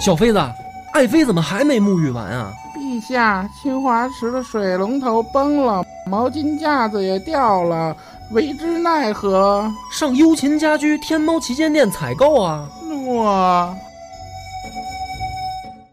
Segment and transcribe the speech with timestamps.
[0.00, 0.38] 小妃子，
[0.94, 2.52] 爱妃怎么还没沐浴完啊？
[2.74, 7.94] 陛下，清华池的水龙头崩了，毛巾架子也掉了，
[8.32, 9.70] 为之奈何？
[9.92, 12.68] 上优琴家居天猫旗舰店采购啊！
[13.06, 13.74] 我。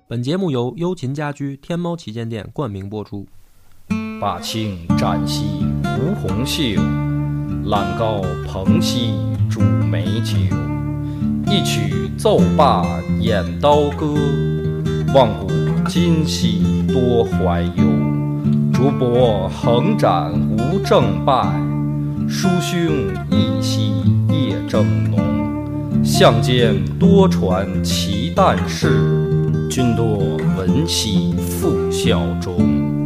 [0.08, 3.28] 本节目由优琴家居天猫旗舰店冠名播出。
[4.22, 5.66] 霸清展西
[6.00, 6.82] 吴红袖，
[7.66, 9.14] 揽高蓬兮
[9.58, 10.38] 煮美酒。
[11.50, 12.86] 一曲奏罢
[13.20, 14.14] 演刀歌，
[15.16, 15.47] 望古
[15.88, 17.83] 今兮多怀忧。
[18.71, 21.60] 竹帛横展无正败，
[22.30, 22.78] 书兄
[23.32, 23.92] 一夕
[24.30, 25.18] 夜正浓。
[26.04, 28.92] 相间多传奇诞事，
[29.71, 32.97] 君多闻兮复效忠。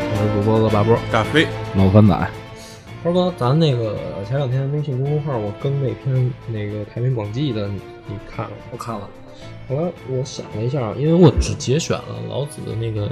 [0.00, 0.96] 我是主播恶霸波。
[1.10, 1.46] 大飞，
[1.76, 2.30] 老番仔，
[3.02, 3.96] 涛哥，咱那个
[4.26, 8.56] 前两天微信公众号我更那篇那个《太平广记》的，你你看了吗？
[8.72, 9.08] 我看了，
[9.68, 13.10] 后来我想了一下，因为我只节选了老子的那个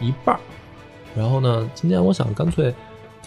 [0.00, 0.40] 一半儿，
[1.14, 2.72] 然后呢，今天我想干脆，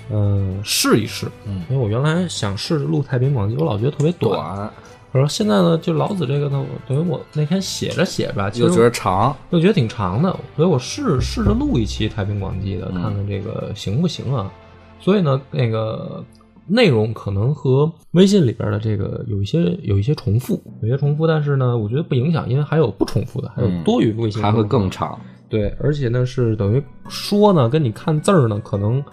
[0.09, 4.71] 嗯、试一试，嗯因为我原来想试着录《太平广记》，我老觉得特别短。
[5.11, 14.51] 短我说现在呢，就老子这个呢，等于我那天写着写着吧，其实又觉得长，又觉得挺长的，所以我试试着录一期《太平广记》的，嗯看看这个行不行啊？
[14.99, 16.23] 所以呢，那个
[16.67, 24.89] 内容可能和微信里边的这个有一些有一些重复，有些重复，但是呢，我觉得不影响，因为还有不重复的，还有嗯多余微信、还会更。
[24.89, 25.19] 长。
[25.49, 29.03] 对，而且呢是等于说呢，跟你看字儿呢可能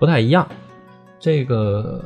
[0.00, 0.44] 不太一样。
[1.20, 2.02] 这个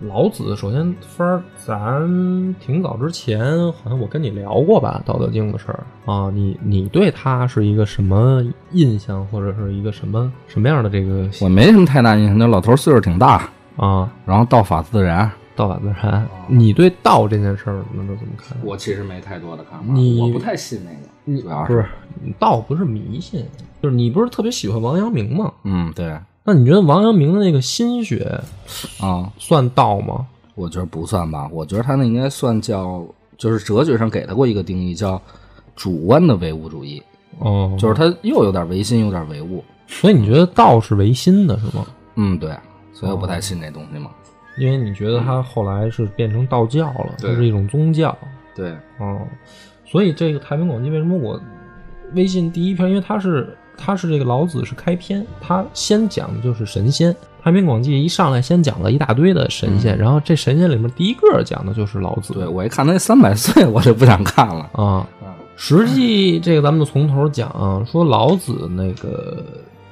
[0.00, 3.40] 老子，首先分儿，咱挺早之前
[3.72, 13.46] 好像我跟你聊过吧，《道德经》的事儿啊，你你对他是一个什么印象，或者是一个什么什么样的这个我没什么太大印象，那老头岁数挺大，
[13.76, 15.30] 啊然后道法自然。
[15.54, 16.26] 道法自然？
[16.48, 18.56] 你对道这件事儿那都怎么看？
[18.64, 21.84] 我其实没太多的看法，你我不太信那个，你主要不是
[22.38, 23.44] 道不是迷信，
[23.82, 25.52] 就是你不是特别喜欢王阳明吗？
[25.64, 28.40] 嗯，对那你觉得王阳明的那个心学
[29.00, 30.26] 啊，算道吗？
[30.54, 33.04] 我觉得不算吧，我觉得他那应该算叫，
[33.36, 35.20] 就是哲学上给他过一个定义，叫
[35.76, 37.02] 主观的唯物主义，
[37.38, 39.64] 哦，就是他又有点唯心，有点唯物。
[39.86, 41.86] 所以你觉得道是唯心的是吗？
[42.16, 42.54] 嗯，对，
[42.92, 44.10] 所以我不太信这东西嘛。
[44.58, 48.16] 因为你觉得他后来是变成道教了，它对是一种宗教。
[48.54, 49.20] 对，哦，
[49.86, 51.40] 所以这个《太平广记》为什么我
[52.14, 57.10] 微信第一篇，因为它是它是这个老子是开篇，他先讲的就是神仙。
[57.42, 62.34] 《太平广记》一上来先讲了一大堆的神仙，然后这神仙里面第一个讲的就是老子。
[62.34, 64.68] 对我一看他那三百岁， 我就不想看了。
[64.74, 65.06] 啊，
[65.56, 69.42] 实际这个咱们就从头讲啊，说老子那个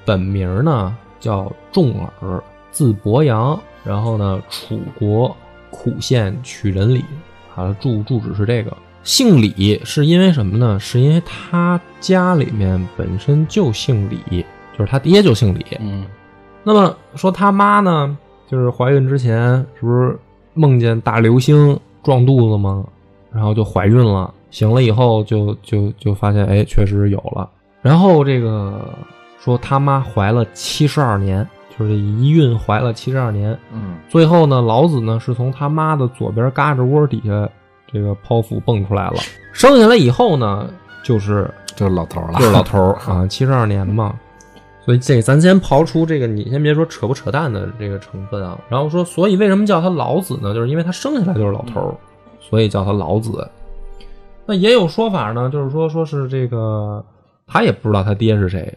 [0.05, 5.35] 本名呢叫重耳，字伯阳，然后呢楚国
[5.71, 7.03] 苦县曲仁里，
[7.57, 8.71] 啊住住址是这个。
[9.09, 10.79] 姓李是因为什么呢？
[10.79, 14.45] 是因为他家里面本身就姓李，
[14.77, 15.65] 就是他爹就姓李。
[15.81, 16.05] 嗯
[16.63, 18.15] 那么说他妈呢，
[18.47, 20.15] 就是怀孕之前是不是
[20.53, 22.85] 梦见大流星撞肚子吗？
[23.33, 27.49] 然后就怀孕了，醒了以后就就就发现，哎，确实有了。
[27.81, 28.95] 然后这个
[29.41, 33.59] 说他妈怀了七十二年，就是这一孕怀了七十二年。
[33.73, 37.49] 嗯最后呢，老子呢是从他妈的左边胳肢窝底下
[37.93, 39.17] 这个剖腹蹦出来了。
[39.53, 40.69] 生下来以后呢，
[41.03, 44.15] 就是就是老头儿了，就是老头儿 啊，七十二年嘛。
[44.85, 48.59] 所以这咱先刨出这个，你先别说扯不扯淡的这个成分啊。
[48.71, 50.55] 然后说，所以为什么叫他老子呢？
[50.55, 51.95] 就是因为他生下来就是老头儿，
[52.41, 53.47] 所以叫他老子。
[54.47, 57.05] 那也有说法呢，就是说说是这个
[57.47, 58.73] 他也不知道他爹是谁，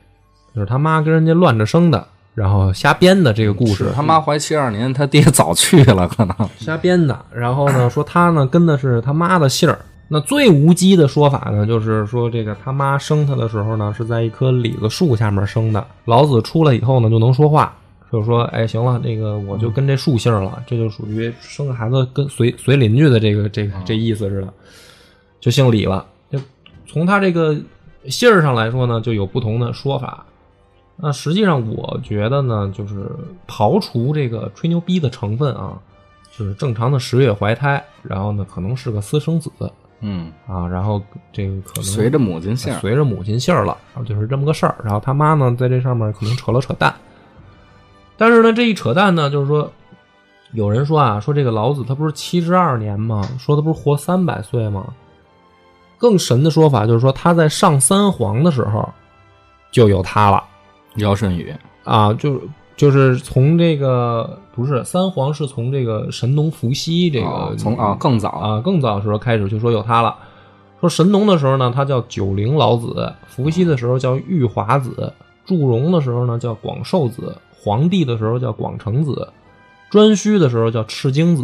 [0.54, 3.92] 就是他妈跟人家乱着生的，然后瞎编的这个故事。
[3.94, 6.36] 他妈怀七二年，他爹早去了，可能。
[6.58, 7.26] 瞎编的。
[7.34, 9.80] 然后呢，说他呢跟的是他妈的姓儿。
[10.14, 15.86] 那最无稽的说法呢，就是说这个他妈生他的时候呢，是在一棵李子树下面生的。
[16.04, 17.74] 老子出来以后呢，就能说话，
[18.12, 24.54] 就说：“哎，行了，这个我就跟这树姓了，这就属于生个孩子跟随随邻居的这个这个这意思似的，
[25.40, 26.06] 就姓李了。
[26.30, 26.38] 就
[26.86, 27.56] 从他这个
[28.10, 30.26] 姓儿上来说呢，就有不同的说法。
[31.04, 33.10] 那实际上我觉得呢，就是
[33.48, 35.74] 刨除这个吹牛逼的成分啊，
[36.32, 39.50] 就是正常的十月怀胎，然后呢可能是个私生子
[40.02, 41.02] 嗯，啊，然后
[41.34, 44.76] 这个可能随着母亲姓儿，随着母亲姓儿了，然后就是这么个事儿。
[44.84, 46.94] 然后他妈呢，在这上面可能扯了扯淡，
[48.18, 49.72] 但是呢，这一扯淡呢，就是说，
[50.54, 53.28] 有人说啊，说这个老子他不是七十二年吗？
[53.40, 54.86] 说他不是活三百岁吗？
[55.98, 58.88] 更神的说法就是说，他在上三皇的时候
[59.72, 60.44] 就有他了
[60.96, 61.54] 尧舜禹，
[61.84, 62.42] 啊，就
[62.76, 70.16] 就是从这个不是三皇是从这个神农伏羲这个、哦从啊更早，啊，更早的时候开始就说有他了。
[70.80, 72.88] 说神农的时候呢，他叫九龄老子；
[73.28, 74.90] 伏羲的时候叫玉华子；
[75.46, 79.14] 祝融的时候呢叫广寿子；黄帝的时候叫广成子；
[79.92, 81.44] 颛顼的时候叫赤精子；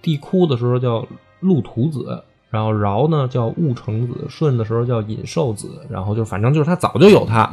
[0.00, 1.04] 帝喾的时候叫
[1.40, 5.68] 陆图子；然后尧呢叫戊成子；舜的时候叫尹寿子。
[5.90, 7.52] 然后就反正就是他早就有他。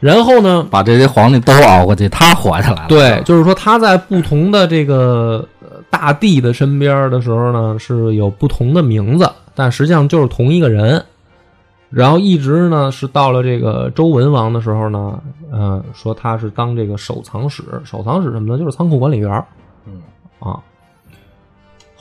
[0.00, 2.88] 然后呢，把这些皇帝都熬过去，他活下来了。
[2.88, 11.04] 对，就是说他在不同的这个呃大帝的身边的时候呢，是有不同的名字，但实际上就是同一个人。
[11.90, 15.18] 然后一直呢是到了这个周文王的时候呢，
[15.50, 18.58] 呃，说他是当这个守藏使，守藏使什么呢？
[18.58, 19.44] 就是仓库管理员儿
[19.86, 20.02] 嗯
[20.38, 20.60] 啊。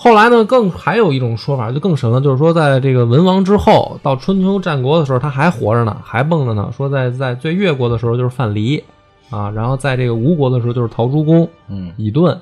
[0.07, 6.71] 后来呢，更还有一种说法就更神了，就是说在这个文王之后，到春秋战国的时候，他还活着呢，还蹦着呢。
[6.71, 8.81] 说在在最越国的时候就是范蠡
[9.29, 12.39] 啊，然后在这个吴国的时候就是陶朱公、嗯乙顿，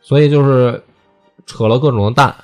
[0.00, 0.82] 所以就是
[1.46, 2.34] 扯了各种的蛋。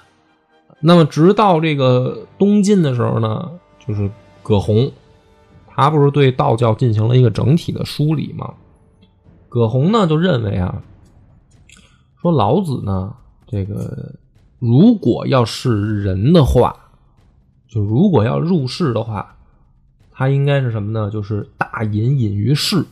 [0.78, 3.50] 那么直到这个东晋的时候呢，
[3.84, 4.08] 就是
[4.44, 4.88] 葛洪，
[5.66, 8.54] 他不是对道教进行了一个整体的梳理吗？
[9.48, 10.80] 葛洪呢就认为啊，
[12.20, 13.14] 说老子呢，
[13.52, 14.14] 这个
[14.58, 16.74] 如果要是人的话，
[17.68, 19.36] 就如果要入世的话，
[20.10, 21.10] 他应该是什么呢？
[21.10, 22.82] 就是大隐隐于市，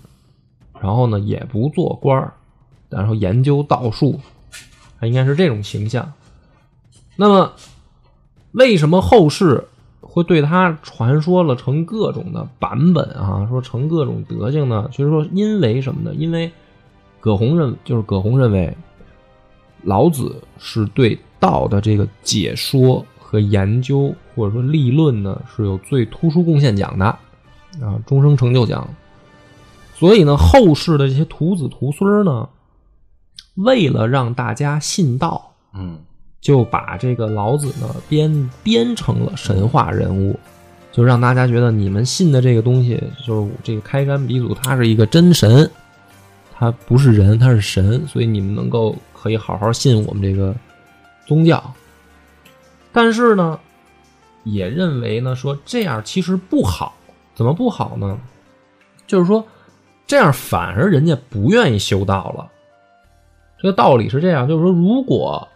[0.78, 2.34] 然后呢也不做官儿，
[2.90, 4.20] 然后研究道术，
[4.98, 6.12] 他应该是这种形象。
[7.16, 7.52] 那么，
[8.52, 9.64] 为什么后世
[10.02, 13.46] 会对他传说了成各种的版本啊？
[13.48, 14.90] 说成各种德行呢？
[14.92, 16.14] 就是说，因为什么呢？
[16.14, 16.52] 因为
[17.18, 18.76] 葛洪认，就是葛洪认为，
[19.82, 27.04] 老子是对道的这个解说和研究，或者说立论呢，是有最突出贡献奖的
[27.80, 28.88] 啊，终生成就奖。
[29.94, 32.48] 所以呢，后世的这些徒子徒孙呢，
[33.56, 35.98] 为了让大家信道，嗯
[36.40, 40.38] 就把这个老子呢编编成了神话人物，
[40.90, 45.70] 就让大家觉得你们信的这个东西，就是这个开山鼻祖，他是一个真神，
[46.54, 50.54] 他不是人，他是神，所以你们能够可以好好信我们这个
[51.26, 51.62] 宗教。
[52.92, 53.58] 但是呢，
[54.44, 56.94] 也认为呢说这样其实不好，
[57.34, 58.18] 怎么不好呢？
[59.06, 59.44] 就是说
[60.06, 62.50] 这样反而人家不愿意修道了。
[63.58, 65.46] 这个道理是这样，就是说如果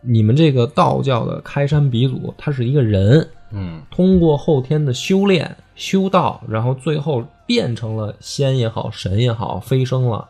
[0.00, 10.28] 你们这个道教的开山鼻祖，他是一个人，嗯通过后天的修炼、修道，然后最后变成了仙也好、神也好，飞升了，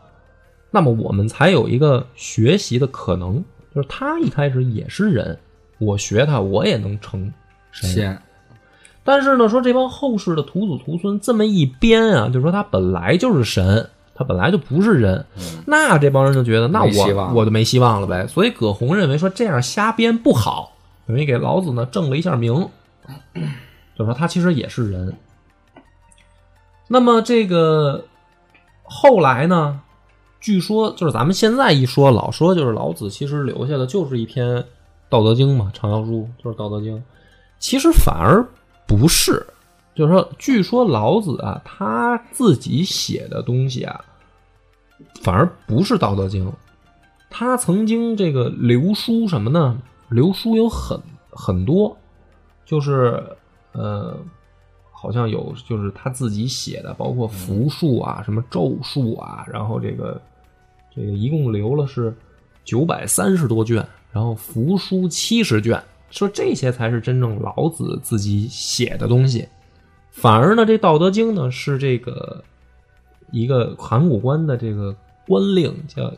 [0.71, 3.45] 那么我们才有一个学习的可能。
[3.75, 5.39] 就是他一开始也是人，
[5.79, 7.33] 我学他，我也能成
[7.71, 7.89] 神。
[7.91, 8.23] 仙，
[9.05, 15.25] 但是呢，说这帮后世的徒子徒孙这么一编啊，就说他本来就是神，他本来就不是人，
[15.67, 18.27] 那这帮人就觉得，那我我就没希望了呗。
[18.27, 20.73] 所以葛洪认为说这样瞎编不好，
[21.07, 22.69] 等于给老子呢正了一下名，
[23.97, 25.15] 就说他其实也是人。
[26.89, 28.07] 那么这个
[28.83, 29.83] 后来呢，
[30.41, 34.57] 据说就是咱们现在一说，老说就是老子其实留下的就是一篇
[35.09, 36.97] 《道德经》嘛，畅销书就是《道德经》。
[37.59, 38.47] 其实反而
[38.87, 39.45] 不是，
[39.95, 44.01] 就是说，据说老子啊，他自己写的东西啊，
[45.23, 46.47] 反而不是《道德经》，
[47.29, 49.77] 他曾经这个留书什么呢？
[50.09, 50.99] 留书有很
[51.31, 51.95] 很多，
[52.65, 53.23] 就是
[53.73, 54.17] 呃，
[55.01, 60.21] 好像有就是他自己写的，包括符术啊、什么咒术啊，然后这个
[60.93, 62.13] 这个一共留了是
[62.65, 63.77] 九百三十多卷，
[64.11, 69.47] 然后符书七十卷，说这些才是真正老子自己写的东西。
[70.11, 72.43] 反而呢，这《道德经》呢是这个
[73.31, 74.93] 一个函谷关的这个
[75.29, 76.13] 官令叫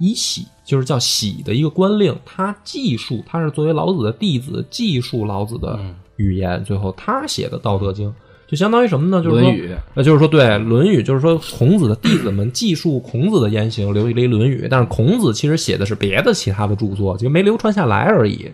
[0.00, 5.80] 尹喜，就是叫喜的一个官令，他记述，他是作为老子的弟子记述老子的
[6.16, 8.10] 语言，最后他写的《道德经》
[8.46, 9.22] 就相当于什么呢？
[9.22, 18.50] 就是说论语呃，就是说，对《论语》，就是说孔子的弟子们记述孔子的言行，留了一《论语》，但是孔子其实写的是别的其他的著作，就没流传下来而已，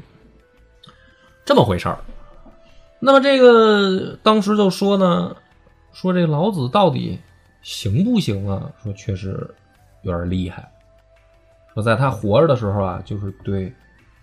[1.45, 1.99] 这么回事儿。
[3.01, 5.37] 那么这个当时就说呢，
[5.93, 7.19] 说这老子到底
[7.61, 8.71] 行不行啊？
[8.83, 9.47] 说确实
[10.03, 10.71] 有点厉害。
[11.75, 13.73] 说在他活着的时候啊，就是对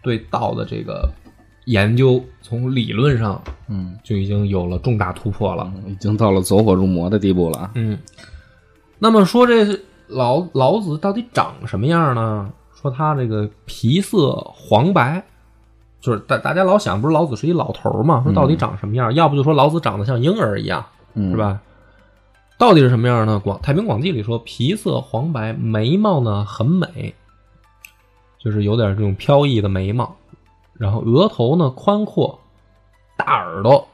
[0.02, 1.08] 对道的这个
[1.70, 5.72] 研究，从理论上嗯，就已经有了重大突破了。
[5.88, 7.70] 已经到了走火入魔的地步了。
[7.76, 7.96] 嗯，
[8.98, 12.52] 那么说这老老子到底长什么样呢？
[12.82, 15.24] 说他这个皮色黄白，
[16.02, 18.24] 就是大大家老想，不是老子是一老头儿嘛？
[18.24, 19.14] 说到底长什么样？
[19.14, 20.84] 要不就说老子长得像婴儿一样，
[21.14, 21.38] 嗯，是？
[21.38, 21.62] 吧？
[22.58, 23.40] 到底是什么样呢？
[23.40, 27.14] 广《太平广记》里说，皮色黄白，眉毛呢很美，
[28.40, 30.16] 就是有点这种飘逸的眉毛，
[30.80, 32.40] 然后额头呢宽阔，
[33.16, 33.88] 大耳朵，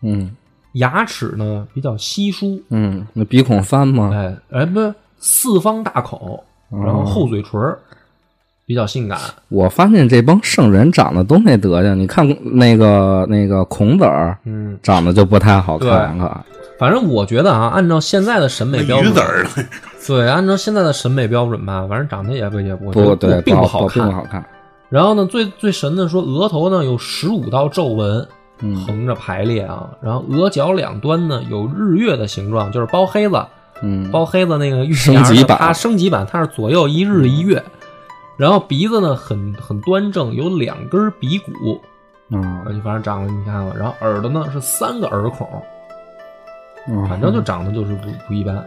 [0.00, 0.34] 嗯
[0.74, 4.10] 牙齿呢比较稀疏，嗯，那鼻孔翻吗？
[4.14, 7.76] 哎哎不是四方大口，然后厚嘴唇儿，
[8.64, 9.18] 比较性感。
[9.48, 11.98] 我发现这帮圣人长得都那德行。
[11.98, 16.44] 你看那个那个孔子儿嗯，长得就不太好看，可
[16.78, 19.14] 反正我觉得啊，按照现在的审美标准？
[20.06, 24.12] 对，按照现在的审美标准吧，反正长得也不也不不对，并不好看并不。
[24.12, 24.44] 好看。
[24.88, 28.26] 然后呢，最最神的说，额头呢有十五道皱纹
[28.60, 33.46] 嗯横着排列啊，然后额角两端呢有日月的形状，就是包黑子，
[33.82, 37.62] 嗯，包黑子那个月升级版它升级版，它是左右一日一月。
[38.36, 41.52] 然后鼻子呢很很端正，有两根鼻骨，
[42.30, 45.46] 嗯啊，就反正长得你看啊，然后耳朵呢是三个耳孔，
[46.88, 48.64] 嗯，反正就长得就是不不一般。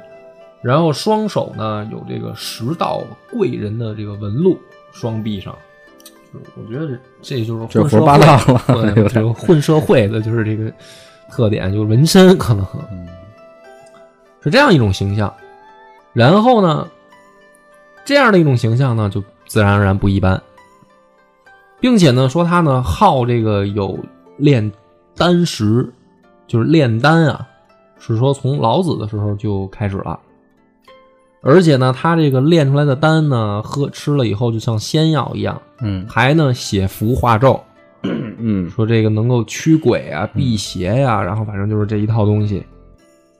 [0.62, 3.01] 然后双手呢有这个十道
[3.32, 4.60] 贵人的这个纹路，
[4.92, 5.71] 双臂上，就是
[6.33, 10.71] 我觉得这这就是这胡说混社会，八道了，对，这个混社会的就是这个
[11.29, 13.07] 特点，就是纹身可能嗯
[14.41, 15.33] 是这样一种形象。
[16.13, 16.88] 然后呢，
[18.03, 20.41] 这样的一种形象呢，就自然而然不一般，
[21.79, 23.97] 并且呢，说他呢好这个有
[24.38, 24.71] 炼
[25.15, 25.91] 丹石，
[26.47, 27.47] 就是炼丹啊，
[28.00, 30.19] 是说从老子的时候就开始了。
[31.41, 36.05] 而且呢，他这个炼出来的丹呢，喝吃了以后就像仙药一样，嗯。
[36.07, 37.60] 还呢写符画咒，
[38.03, 38.69] 嗯。
[38.69, 42.63] 说这个能够驱鬼啊、辟邪呀、然后反正就是这一套东西。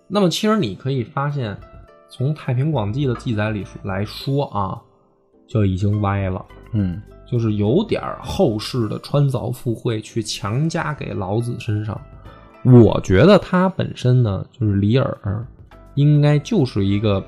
[0.08, 1.56] 那么其实你可以发现，
[2.10, 4.78] 从《太平广记》的记载里来说啊，
[5.48, 6.44] 就已经歪了，
[6.74, 7.02] 嗯。
[7.32, 11.98] 就是有点后世的穿凿附会去强加给老子身上。
[12.64, 15.18] 我觉得他本身呢，就是李耳，
[15.96, 17.24] 应该就是一个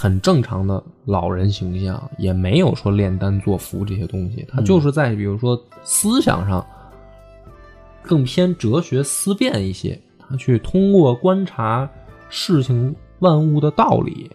[0.00, 4.46] 很正常的老人形象，也没有说炼丹做符这些东西。
[4.48, 6.64] 他就是在比如说思想上
[8.00, 11.90] 更偏哲学思辨一些，他去通过观察
[12.28, 14.30] 事情万物的道理，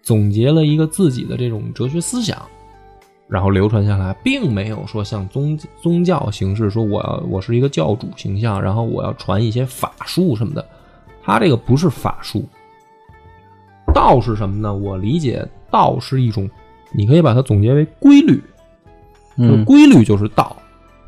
[0.00, 2.40] 总结了一个自己的这种哲学思想。
[3.28, 10.66] 然后流传下来，并没有说像宗宗教形式，说我要我是一个教主形象，然后我要传一些法术什么的。
[11.22, 12.48] 他这个不是法术，
[13.92, 14.74] 道是什么呢？
[14.74, 16.48] 我理解道是一种，
[16.92, 18.42] 你可以把它总结为规律，
[19.36, 20.56] 嗯规律就是道，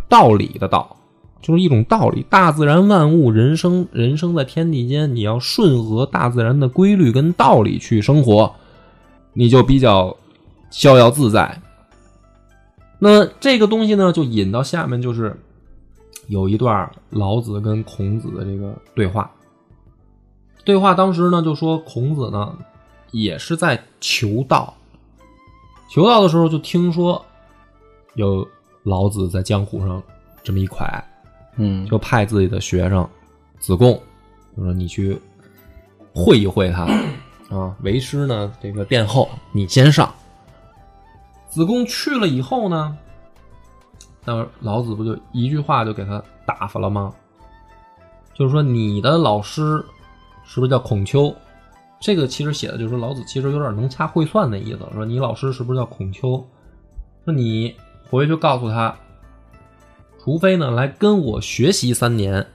[0.09, 0.97] 道理的道，
[1.41, 2.25] 就是一种道理。
[2.31, 8.53] 大自然万物，人生人生在天地间，你要顺合大自然的规律跟道理去生活，
[9.33, 10.17] 你就比较
[10.71, 11.61] 逍遥自在。
[12.99, 15.37] 那这个东西呢，就引到下面，就是
[16.29, 19.31] 有一段老子跟孔子的这个对话。
[20.65, 22.57] 对话当时呢，就说孔子呢
[23.15, 24.75] 也是在求道，
[25.89, 27.25] 求道的时候就听说
[28.15, 28.47] 有
[28.83, 30.03] 老子在江湖上
[30.43, 31.01] 这么一蒯，
[31.57, 33.09] 嗯就派自己的学生
[33.61, 33.95] 子贡，
[34.57, 35.17] 就说你去
[36.13, 36.83] 会一会他
[37.57, 40.13] 啊，为师呢这个殿后，你先上。
[41.49, 42.99] 子贡去了以后呢，
[44.25, 47.15] 那老子不就一句话就给他打发了吗？
[48.35, 49.85] 就是说你的老师
[50.43, 51.33] 是不是叫孔丘？
[52.05, 56.37] 这个其实写的就是说老子其实有点能掐会算的意思，说你老师是不是叫孔丘？
[57.25, 57.75] 说你
[58.11, 58.95] 回去告诉他，
[60.23, 62.47] 除非呢来跟我学习三年，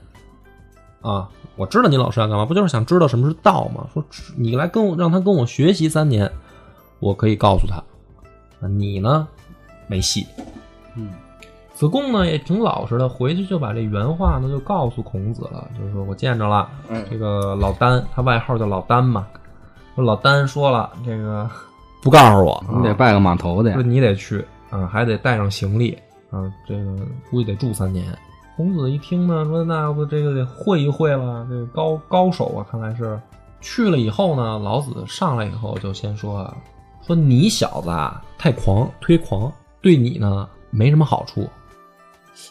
[1.00, 3.88] 啊，我知道你老师要干嘛，不就是想知道什么是道吗？
[3.92, 4.04] 说
[4.36, 6.30] 你来跟我，让他跟我学习三年，
[7.00, 7.82] 我可以告诉他，
[8.64, 9.26] 啊你呢
[9.88, 10.24] 没戏。
[10.94, 11.10] 嗯，
[11.80, 19.26] 子贡呢也挺老实的，回去就把这原话呢就告诉孔子了，就是说我见着了，嗯这个老丹，他外号叫老丹嘛，
[19.94, 21.48] 说老丹说了，这个
[22.02, 23.82] 不告诉我，你得拜个码头去说。
[23.82, 25.96] 你得去啊，还得带上行李
[26.30, 26.98] 啊，这个
[27.30, 28.04] 估计得住三年。
[28.58, 33.18] 孔子一听呢，说那要不这个得会一会了，这个高高手啊，看来是
[33.62, 36.54] 去了以后呢，老子上来以后就先说啊，
[37.06, 41.48] 说你小子啊太狂，忒狂，对你呢没什么好处。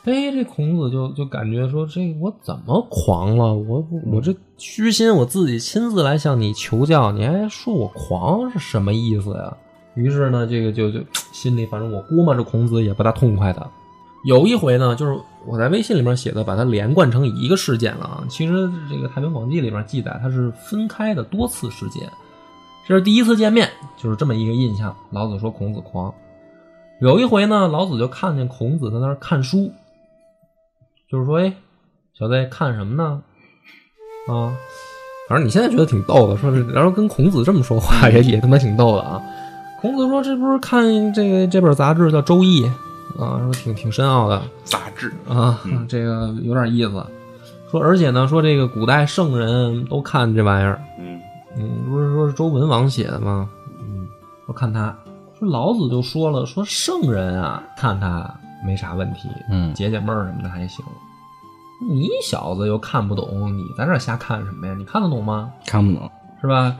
[0.05, 3.53] 哎，这孔子就就感觉说，这我怎么狂了？
[3.53, 9.55] 我我这虚心，我自己亲自来向你求教，你还说我狂是什么意思呀？
[9.95, 10.99] 于是呢，这个就就
[11.31, 13.69] 心里反正我估摸着孔子也不大痛快的。
[14.25, 18.23] 有一回呢，就是我在微信里面写的，把它连贯成一个事件了啊。
[18.29, 22.09] 其实这个《太平广记》里面记载，它是分开的多次事件。
[22.87, 24.95] 这是第一次见面，就是这么一个印象。
[25.11, 26.13] 老子说孔子狂。
[26.99, 29.71] 有一回呢，老子就看见孔子在那儿看书，
[31.09, 31.53] 就是说，哎，
[32.13, 33.21] 小子看什么呢？
[34.27, 34.53] 啊，
[35.27, 39.21] 反正你现在觉得挺逗的，说是然后跟孔子这么说话也也他妈挺逗的啊。
[39.81, 42.63] 孔子说：“这不是看这个这本杂志叫《周易》
[43.17, 47.03] 啊，说挺挺深奥的杂志啊，这个有点意思。
[47.71, 51.19] 说而且呢，说这个古代圣人都看这玩意儿，嗯
[51.57, 53.49] 嗯，不是说是周文王写的吗？
[53.79, 54.05] 嗯，
[54.47, 54.93] 我看他
[55.39, 58.29] 说老子就说了，说圣人啊，看他
[58.65, 60.83] 没啥问题，嗯解解闷儿什么的还行。
[61.89, 64.75] 你小子又看不懂，你在这瞎看什么呀？
[64.77, 65.51] 你看得懂吗？
[65.65, 66.09] 看不懂。
[66.41, 66.75] 是吧？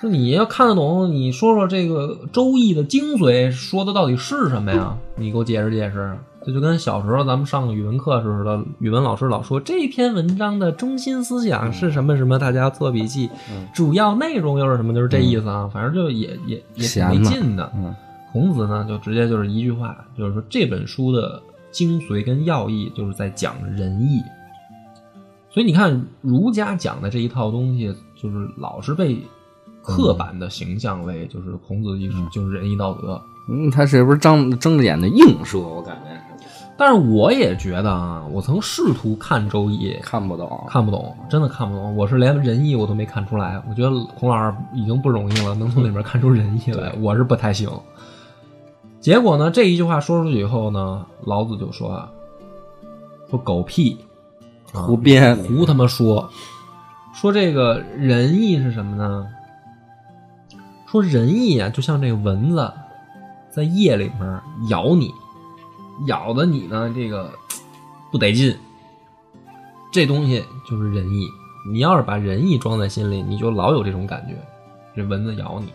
[0.00, 4.96] 说你要看得懂，你说说这个《周易》的精髓说的到底是什么呀？
[5.16, 6.18] 你给我解释解释。
[6.44, 13.30] 这就跟小时候咱们上语文课似的，语文老师老说这篇文章的中心思想是什么什么，大家做笔记。
[13.72, 14.92] 主要内容又是什么？
[14.92, 15.70] 就是这意思啊。
[15.72, 17.70] 反正就也也也挺没劲的。
[17.76, 17.94] 嗯
[18.32, 24.22] 孔子呢，就直接就是一句话，就是说这本书的精髓跟要义就是在讲仁义。
[25.50, 29.18] 所以你看，儒家讲的这一套东西，就是老是被
[29.82, 33.20] 刻板的形象为就是孔子就是就是仁义道德。
[33.50, 35.58] 嗯，他是不是张睁着眼的映射？
[35.58, 36.10] 我感觉
[36.78, 40.64] 但是我也觉得啊，我曾试图看《周易》，看不懂。
[40.66, 41.94] 看不懂，真的看不懂。
[41.94, 43.62] 我是连仁义我都没看出来。
[43.68, 47.68] 我觉得孔老师已经不容易了，能从里面看出仁义来，我是不太行。
[49.02, 52.08] 结果呢，这一句话说出去以后呢，老子就说啊，
[53.28, 53.98] 说狗屁，
[54.72, 56.30] 啊胡编胡他妈说，
[57.12, 59.26] 说这个仁义是什么呢？
[60.86, 62.72] 说仁义啊，就像这个蚊子
[63.50, 65.10] 在夜里面咬你，
[66.06, 67.28] 咬的你呢，这个
[68.12, 68.56] 不得劲。
[69.92, 71.26] 这东西就是仁义。
[71.68, 74.36] 你要是把仁义装在心里，你就老有这种感觉，
[74.94, 75.72] 这蚊子咬你。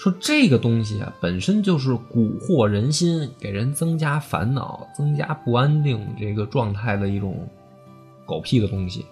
[0.00, 7.46] 说这个东西啊，本身就是蛊惑人心，给人增加烦恼、增加不安定这个状态的一种
[8.24, 9.04] 狗屁的东西。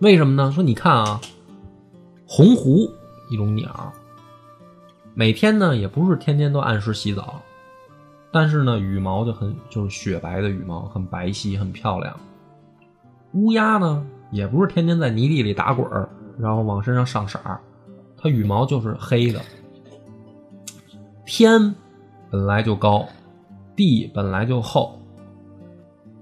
[0.00, 0.52] 为什么呢？
[0.52, 1.18] 说你看啊，
[2.26, 2.92] 红狐
[3.30, 3.90] 一种鸟，
[5.14, 7.40] 每天呢也不是天天都按时洗澡，
[8.30, 12.14] 但是呢羽毛就很就是雪白的羽毛，很白皙，很漂亮。
[13.32, 15.88] 乌鸦呢也不是天天在泥地里打滚，
[16.38, 17.40] 然后往身上上色，
[18.18, 19.40] 它羽毛就是黑的。
[21.26, 21.74] 天
[22.30, 23.04] 本来就高，
[23.74, 24.96] 地本来就厚，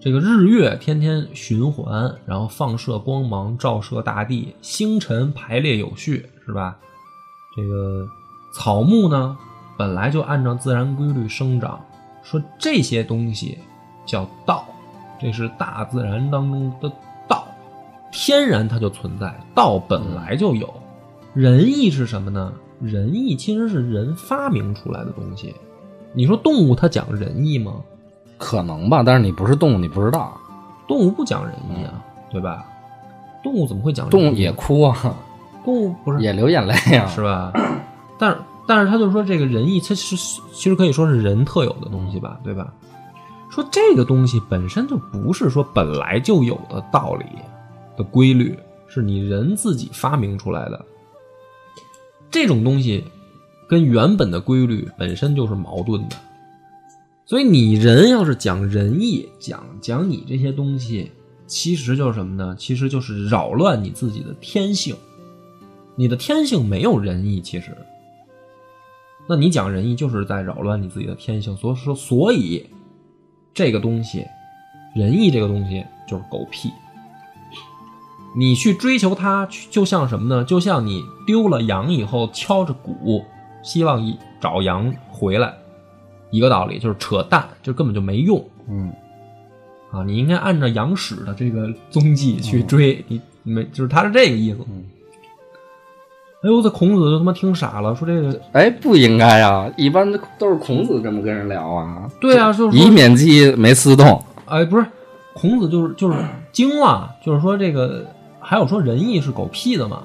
[0.01, 6.79] 这个日月天天循环，然后放射光芒照射大地，星辰排列有序，是吧？
[7.55, 8.07] 这个
[8.55, 9.37] 草木呢，
[9.77, 11.79] 本来就按照自然规律生长，
[12.23, 13.59] 说这些东西
[14.07, 14.65] 叫道，
[15.21, 16.91] 这是大自然当中的
[17.29, 17.47] 道，
[18.11, 20.73] 天然它就存在，道本来就有。
[21.35, 22.55] 仁义是什么呢？
[22.81, 25.55] 仁义其实是人发明出来的东西。
[26.13, 27.75] 你说动物它讲仁义吗？
[28.39, 30.37] 可能吧，但是你不是动物，你不知道。
[30.87, 32.67] 动物不讲仁义啊，对吧？
[33.43, 34.25] 动物怎么会讲仁义？
[34.25, 35.15] 动物也哭啊，
[35.65, 37.53] 动物不是也流眼泪啊，是吧？
[38.19, 42.73] 但是但是他就说这个仁义，它是其实可以说是人特有的东西吧，对吧？
[43.51, 47.25] 说这个东西本身就不是说本来就有的道理
[47.97, 48.59] 的规律，
[48.89, 50.85] 是你人自己发明出来的。
[52.31, 53.05] 这种东西
[53.69, 56.17] 跟原本的规律本身就是矛盾的，
[57.27, 61.11] 所以你人要是讲仁义，讲讲你这些东西，
[61.47, 62.57] 其实就是什么呢？
[62.59, 64.97] 其实就是扰乱你自己的天性。
[65.97, 67.77] 你的天性没有仁义，其实，
[69.29, 71.57] 那你讲仁义就是在扰乱你自己的天性。
[71.57, 72.67] 所以说，所以
[73.55, 74.25] 这个东西，
[74.97, 76.69] 仁义这个东西就是狗屁。
[78.37, 80.45] 你去追求它，就像什么呢？
[80.45, 83.25] 就像你丢了羊以后敲着鼓，
[83.63, 85.55] 希望一找羊回来，
[86.31, 88.45] 一个道理，就是扯淡，就根本就没用。
[88.69, 88.93] 嗯，
[89.91, 94.59] 啊，你应该按照羊屎的这个踪迹去追，你没就是他是这个意思。
[94.69, 94.85] 嗯
[96.43, 100.07] 哎呦，这孔子就他妈听傻了，说这个哎，不应该啊，一般
[100.39, 102.07] 都是孔子这么跟人聊啊。
[102.21, 104.85] 对啊，就是以说，免记没私动，哎，不是，
[105.33, 106.19] 孔子就是就是
[106.53, 108.05] 惊了，就是说这个
[108.45, 110.03] 还有说仁义是狗屁的嘛，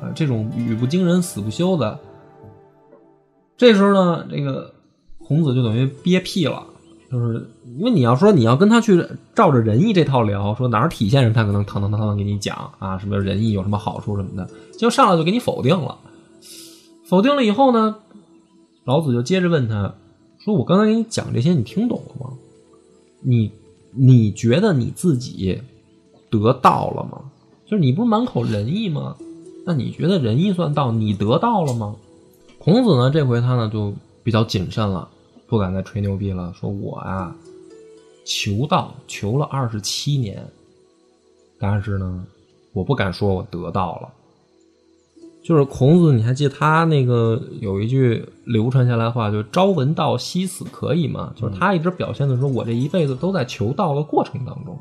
[0.00, 1.98] 啊，这种语不惊人死不休的。
[3.56, 4.72] 这时候呢，这个
[5.18, 6.64] 孔子就等于憋屁了，
[7.10, 15.98] 就是因为你要说你要跟他去照着仁义这套聊，说哪儿体现着他可能堂堂堂堂给你讲啊，什么仁义有什么好处什么的，结果上来就给你否定了。
[17.04, 17.96] 否定了以后呢，
[18.84, 19.94] 老子就接着问他
[20.38, 22.32] 说：“我刚才给你讲这些，你听懂了吗？
[23.20, 23.50] 你
[23.92, 25.60] 你觉得你自己
[26.30, 27.29] 得道了吗？
[27.70, 29.14] 就是你不是满口仁义吗？
[29.64, 30.90] 那你觉得仁义算道？
[30.90, 31.94] 你得道了吗？”
[32.58, 35.08] 孔子呢，这回他呢就比较谨慎了。
[35.46, 37.34] 不敢再吹牛逼了，说我啊，
[38.24, 40.44] 求道求了二十七年，
[41.58, 42.24] 但是呢，
[42.72, 44.08] 我不敢说我得到了。
[45.42, 51.32] 就是孔子，你还记得他那个有一句流传下来的话，就“朝闻道，夕死可以”嘛？
[51.34, 54.78] 就是他一直表现的说，我这一辈子都在求道的过程当中。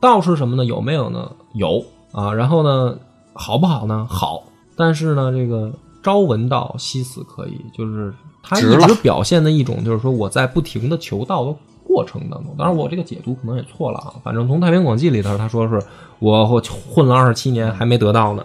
[0.00, 0.64] 道是什么呢？
[0.64, 1.30] 有没有呢？
[1.52, 2.32] 有啊。
[2.32, 2.96] 然后呢，
[3.32, 4.06] 好不好呢？
[4.08, 4.42] 好。
[4.76, 8.12] 但是呢，这个“朝闻道，夕死可以”，就是。
[8.42, 14.14] 他一直表现的一种，就是说我在不停的求道的过程当中，当然我这个解读可能也错了啊。
[14.24, 15.78] 反正从《太平广记》里头，他说是
[16.20, 16.46] 我
[16.88, 18.42] 混了二十七年还没得到呢。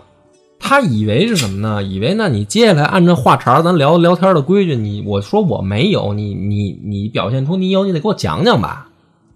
[0.60, 1.82] 他以为是什么呢？
[1.82, 8.90] 以为那你接下来按照话茬咱聊聊天的规矩，你我说我没有，你你你表现出你有，你得给我讲讲吧，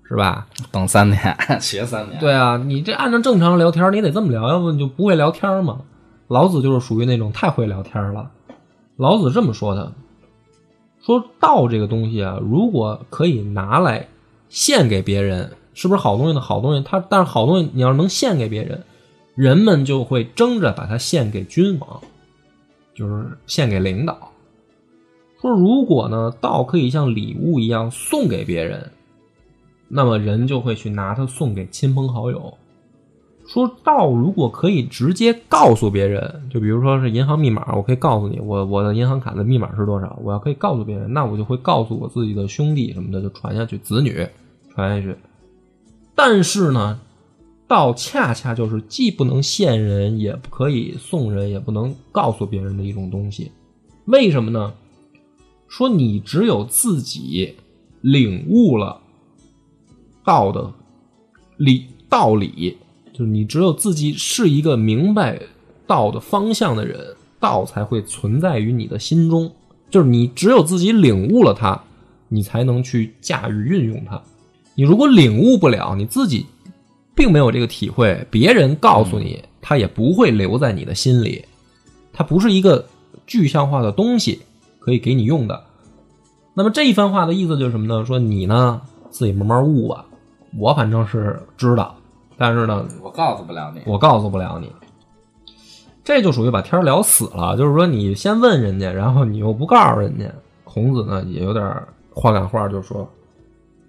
[0.10, 0.48] 是吧？
[0.72, 2.20] 等三年， 学三年。
[2.20, 5.82] 对啊，你这按照正常聊天，你得这么聊，要不你就不会聊天嘛。
[6.28, 8.32] 老子就是属于那种太会聊天了。
[8.98, 9.94] 老子这么说的。
[11.02, 14.08] 说道这个东西啊，如果可以拿来
[14.50, 16.42] 献给别人，是不是好东西呢？
[16.42, 18.84] 好东西，它但是好东西，你要是能献给别人，
[19.36, 22.02] 人们就会争着把它献给君王，
[22.96, 24.32] 就是献给领导。
[25.40, 28.92] 说如果呢，道可以像礼物一样送给别人，
[29.90, 32.54] 那么人就会去拿它送给亲朋好友。
[33.48, 44.28] 说道如果可以直接告诉别人，就比如说是银行密码，我可以告诉你，我我的银行卡的密码是多少，我要可以告诉别人，那我就会告诉我自己的兄弟什么的，就传下去，子女
[44.76, 45.18] 传下去。
[46.14, 47.00] 但是呢，
[47.68, 53.52] 道恰恰就是既不能献人，也不可以送人，也不能告诉别人的一种东西。
[54.06, 54.72] 为什么呢？
[55.68, 57.56] 说你只有自己
[58.02, 59.02] 领悟了
[60.24, 60.72] 道的
[61.58, 62.78] 理道理。
[63.14, 65.38] 就是你只有自己是一个明白
[65.86, 69.52] 道的方向的人，道才会存在于你的心中。
[69.90, 71.78] 就是你只有自己领悟了它，
[72.28, 74.22] 你才能去驾驭运用它。
[74.76, 76.46] 你如果领悟不了，你自己
[77.14, 81.44] 并没有这个体会，别人告诉你，他也不会留在你的心里。
[82.14, 82.88] 它不是一个
[83.28, 84.40] 具象化的东西，
[84.80, 85.62] 可以给你用的。
[86.54, 88.06] 那么这一番话的意思就是什么呢？
[88.06, 90.06] 说你呢自己慢慢悟吧。
[90.58, 91.96] 我反正是知道。
[92.38, 94.72] 但是呢，我告诉不了你，我告诉不了你，
[96.04, 97.58] 这就属于把天聊死了。
[97.58, 100.26] 就是说，你先问人家，然后你又不告诉人家。
[100.64, 101.66] 孔子呢，也有点
[102.12, 103.06] 话赶话，就是说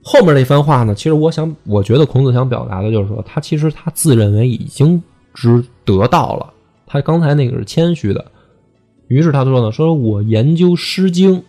[0.02, 5.00] 后面那番话呢，其实我想，我觉得孔子想表达的就是说，他其实他自认为已经
[5.34, 6.52] 知得到了。
[6.86, 8.24] 他刚才那个是谦虚的，
[9.06, 11.36] 于是他说呢，说我研究《诗经》《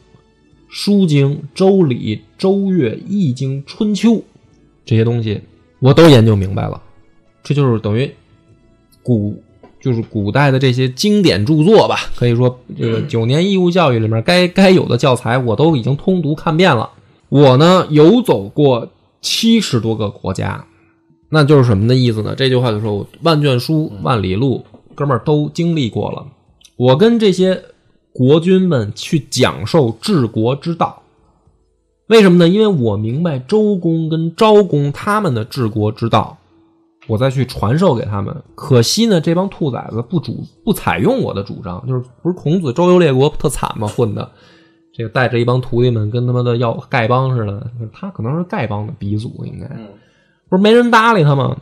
[0.70, 4.12] 书经》《周礼》《周乐》《易经》《春秋》
[4.86, 5.42] 这些东西，
[5.80, 6.82] 我都研究明白了。
[7.44, 8.12] 这就是等于
[9.02, 9.42] 古，
[9.82, 11.98] 就是古代的这些经典著作吧。
[12.16, 16.90] 可以说，这个九年义务教育里面该该有的教材，我都已经通读看遍了。
[17.30, 18.90] 我呢，游走过
[19.22, 20.66] 七十多个国家，
[21.30, 22.36] 那就是什么的意思呢？
[22.36, 24.66] 这句话就说，万卷书，万里路，
[24.96, 26.28] 哥们儿都经历过了。
[26.76, 27.64] 我跟这些
[28.12, 31.02] 国君们去讲授治国之道，
[32.12, 32.50] 为什么呢？
[32.50, 36.38] 因为我明白周公跟昭公他们的治国之道。
[37.08, 43.88] 我再去传授给他们，可惜呢，这帮兔崽子不主不采用我的主张，就是不是孔子周游列国特惨吗？
[43.88, 44.30] 混的，
[44.94, 49.68] 这个带着一帮徒弟们跟他妈的要丐帮似的，他可能是丐帮的鼻祖，应该
[50.50, 51.58] 不是没人搭理他吗？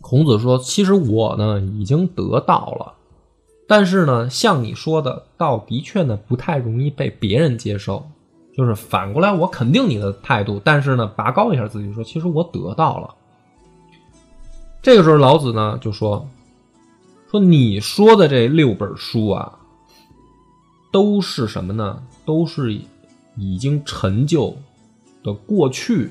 [0.00, 2.94] 孔子说：“其实我呢已经得道了，
[3.68, 8.06] 但是呢，像你说的，道的确呢不太容易被别人接受，
[8.56, 13.14] 就是反过来我肯定你的态度，但是呢拔高一下自己说，其实我得到了。”
[14.80, 16.26] 这个时候，老子呢就说
[17.30, 19.58] ：“说你说的这六本书啊，
[20.92, 22.02] 都是什么呢？
[22.24, 22.78] 都是
[23.36, 24.56] 已经陈旧
[25.22, 26.10] 的过去，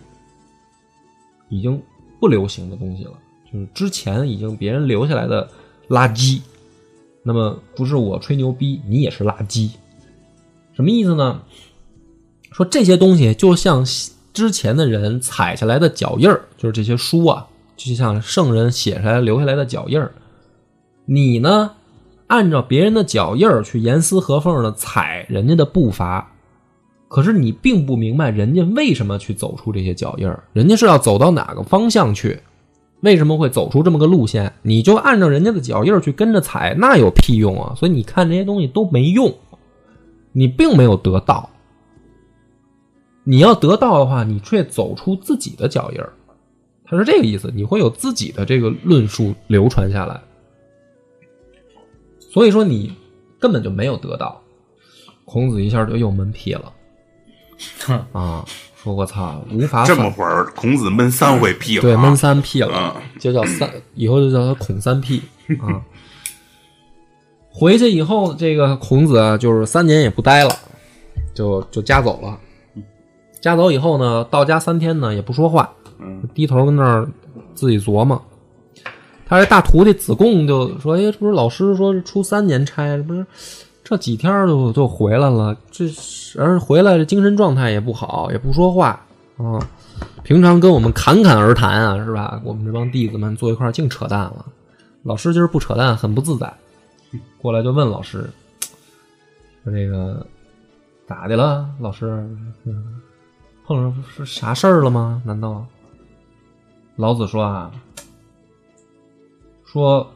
[1.50, 1.82] 已经
[2.20, 3.14] 不流行的东西了。
[3.52, 5.50] 就是之前已经别人留下来的
[5.88, 6.42] 垃圾。
[7.24, 9.72] 那么不是我吹牛逼，你也是垃圾。
[10.74, 11.42] 什么意思呢？
[12.56, 13.84] 说这些东西就像
[14.32, 20.10] 之前的人踩下来的脚印儿，就是这些书啊。”就像圣人写下来留下来的脚印儿，
[21.04, 21.72] 你呢，
[22.28, 26.32] 按照别人的脚印儿去严丝合缝的踩人家的步伐，
[27.10, 32.40] 可是你并不明白人家为什么去走出这些脚印儿，人家是要走到哪个方向去，
[33.02, 34.54] 为什么会走出这么个路线？
[34.62, 37.76] 你就按照人家的脚印儿去跟着踩，那有屁用啊！
[37.76, 39.36] 所以你看这些东西都没用，
[40.32, 41.50] 你并没有得到。
[43.26, 46.14] 你要得到的话，你却走出自己的脚印儿，
[46.86, 50.22] 他是这个意思，你会有自己的这个论述流传下来。
[52.32, 52.94] 所以说你
[53.40, 54.42] 根本就没有得到。
[55.26, 56.72] 孔子一下就又闷屁了，
[58.12, 65.24] 啊，说我操，无法这么会儿，孔子闷三回屁了、啊，对闷三屁了啊，就叫三，以后就叫他孔三屁
[65.60, 65.82] 啊。
[67.50, 70.56] 回去以后，这个孔子啊，就是三年也不待了，
[71.34, 72.40] 就就家走了。
[73.46, 77.08] 家走以后呢，到家三天呢也不说话，嗯低头跟那儿
[77.54, 78.20] 自己琢磨。
[79.28, 83.24] 他这大徒弟子贡就说：“哎，这不是老师说是出三年差，这不是
[83.84, 85.86] 这几天就就回来了，这
[86.40, 89.00] 而回来这精神状态也不好，也不说话
[89.38, 89.60] 啊。
[90.24, 92.42] 平常跟我们侃侃而谈啊，是吧？
[92.44, 94.44] 我们这帮弟子们坐一块儿净扯淡了。
[95.04, 96.52] 老师今儿不扯淡，很不自在。
[97.40, 98.28] 过来就问老师
[99.64, 100.26] 说：‘这个
[101.08, 101.70] 咋的了？
[101.80, 102.28] 老师，
[102.64, 103.02] 嗯
[103.66, 105.22] 碰上是啥事儿了吗？
[105.26, 105.66] 难道？’
[106.98, 107.72] 老子说啊，
[109.66, 110.08] 说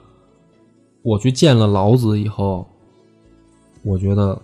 [1.01, 2.67] 我去见了老子以后，
[3.83, 4.39] 我觉得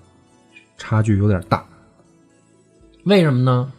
[0.77, 1.63] 差距有点大。
[3.03, 3.71] 为什么呢？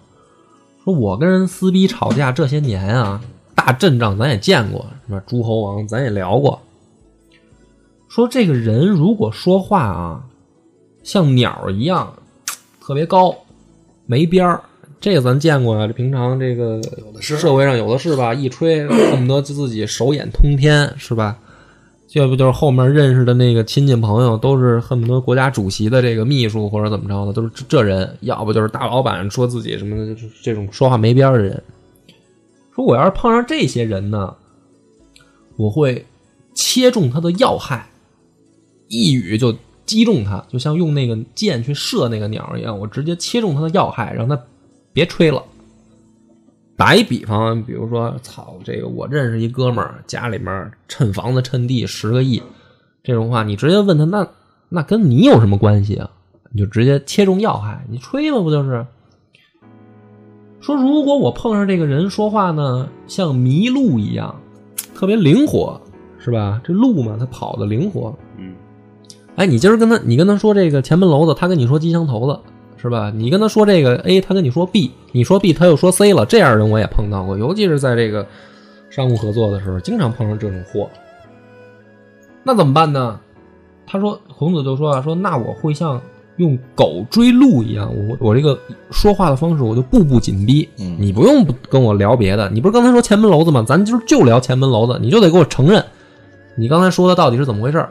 [0.85, 3.21] 说我跟人撕逼吵架这些年啊，
[3.55, 5.21] 大阵仗咱也见过，什么？
[5.27, 6.61] 诸侯王咱也聊过。
[8.09, 10.25] 说这个人如果说话啊，
[11.03, 12.15] 像鸟一样，
[12.81, 13.37] 特别高，
[14.07, 14.63] 没边儿，
[15.07, 15.87] 这个咱见过啊。
[15.87, 16.83] 这平常这个
[17.21, 18.35] 社会上有的是吧？
[18.35, 21.39] 一吹恨不得自己手眼通天，是吧？
[22.15, 31.63] 要不就是后面认识的那个亲戚朋友，都是恨不得国家主席的这个秘书或者怎么着的，都是这这人，要不就是大老板说自己什么的，就是这种说话没边儿的人。
[32.75, 34.35] 说我要是碰上这些人呢，
[35.57, 36.05] 我会
[36.53, 37.89] 切中他的要害，
[38.89, 44.37] 一语就击中他，就像用那个箭去射那个鸟一样，我直接切中他的要害，让他
[44.97, 45.43] 别吹了。
[46.75, 52.43] 打一比方，比如说，操，这个我认识一哥们儿，家里面趁房子趁地十个亿，
[53.05, 54.27] 这种话你直接问他，那
[54.71, 56.09] 那跟你有什么关系啊？
[56.51, 58.87] 你就直接切中要害，你吹吧不就是？
[60.63, 64.35] 说如果我碰上这个人说话呢，像麋鹿一样，
[64.95, 65.79] 特别灵活，
[66.19, 66.59] 是吧？
[66.65, 68.17] 这鹿嘛，它跑的灵活。
[68.39, 68.55] 嗯，
[69.35, 72.41] 哎，你今儿跟他，你跟他说这个前门楼子，他跟你说机枪头子，
[72.77, 73.11] 是吧？
[73.15, 76.27] 你跟他说这个 A，他跟你说 B，你说 B，他又说 C 了。
[76.27, 78.27] 这样人我也碰到过，尤其是在这个
[78.91, 80.89] 商务合作的时候，经常碰上这种货。
[82.43, 83.19] 那怎么办呢？
[83.87, 86.01] 他说，孔子就说啊，说那我会像
[86.37, 88.59] 用狗追鹿一样，我我这个
[88.91, 90.69] 说话的方式，我就步步紧逼。
[90.79, 93.65] 嗯你不用跟我聊别的，你不是刚才说前门楼子吗？
[93.67, 95.85] 咱今儿就聊前门楼子，你就得给我承认，
[96.57, 97.91] 你刚才说的到底是怎么回事儿。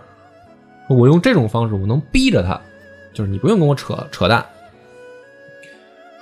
[0.90, 2.60] 我用这种方式，我能逼着他，
[3.14, 4.46] 就是你不用跟我扯扯淡。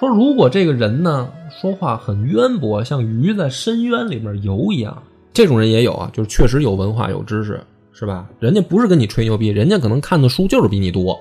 [0.04, 1.30] 说如果这个人呢
[1.62, 7.62] 说话很渊博，像鱼在深渊里面游一样，这种人也有啊，就是确实有文化有知识，
[7.94, 8.28] 是吧？
[8.40, 11.18] 人家不是跟你吹牛逼，人家可能看的书就是比你多，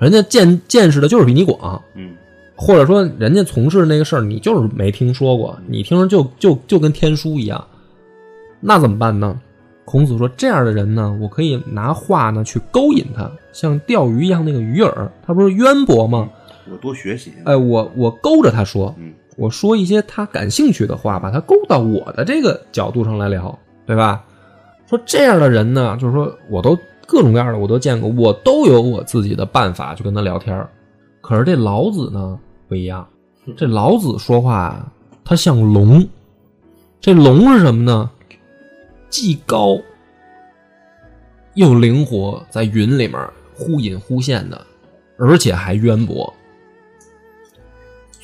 [0.00, 2.14] 人家见见识的就是比你广，嗯，
[2.56, 7.64] 或者说人家从事那个事儿你就是没听说过，你听着就就就跟天书一样，
[8.58, 9.40] 那怎么办呢？
[9.84, 14.92] 孔子说：“这样的人呢，我可以拿话呢去勾引他，像钓鱼一样那个鱼饵，
[15.26, 16.30] 他不是渊博吗？
[16.70, 17.32] 我多学习。
[17.44, 24.22] 哎，我我勾着他说，嗯我说一些他感兴趣的话，把他勾到我的这个角度上来聊，对吧？
[24.86, 30.68] 说这样的人呢，就是说我都各种各样的我都见过，我都有我自己的办法去跟他聊天儿
[31.22, 33.08] 可是这老子呢不一样，
[33.56, 34.92] 这老子说话啊，
[35.24, 36.06] 他像龙。
[37.00, 38.10] 这龙是什么呢？
[39.08, 39.78] 既高
[41.54, 43.18] 又灵活，在云里面
[43.54, 44.66] 忽隐忽现的，
[45.18, 46.32] 而且还渊博。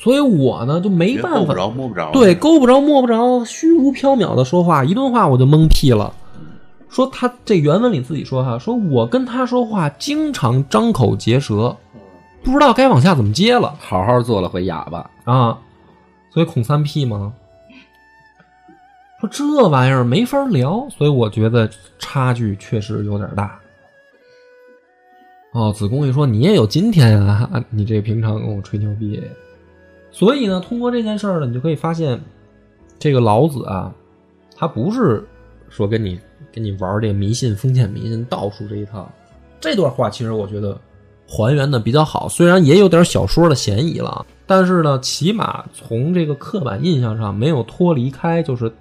[0.01, 2.09] 所以我呢就没办法，够不着摸不着。
[2.13, 6.13] 对，勾不着摸不着，虚无缥缈的说话，一顿话我就懵屁了。
[6.87, 11.75] 说他这原文里自己说哈，说我跟他说话经常张口结舌，
[12.41, 15.57] 不知道该往下怎么接了好好做了回哑巴，啊。
[16.31, 17.33] 所以孔三屁吗，
[19.19, 23.59] 说这玩意儿没法聊，所以我觉得差距确实有点大。
[25.51, 29.21] 哦，子贡一说你也有今天啊，你这平常跟我吹牛逼，
[30.11, 32.19] 所以呢，通过这件事儿呢，你就可以发现，
[32.97, 33.93] 这个老子啊，
[34.55, 35.23] 他不是
[35.69, 36.19] 说跟你
[36.51, 39.09] 跟你玩这迷信、封建迷信、道术这一套。
[39.59, 40.79] 这段话其实我觉得
[41.27, 48.71] 还原的比较好，虽然也有点小说的嫌疑了，但是呢，起码从这个刻板印象上没有脱离开，就是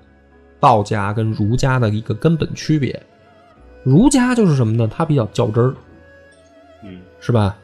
[0.58, 3.00] 道家跟儒家的一个根本区别。
[3.84, 4.88] 儒家就是什么呢？
[4.90, 5.74] 他比较较真儿，
[6.84, 7.56] 嗯，是吧？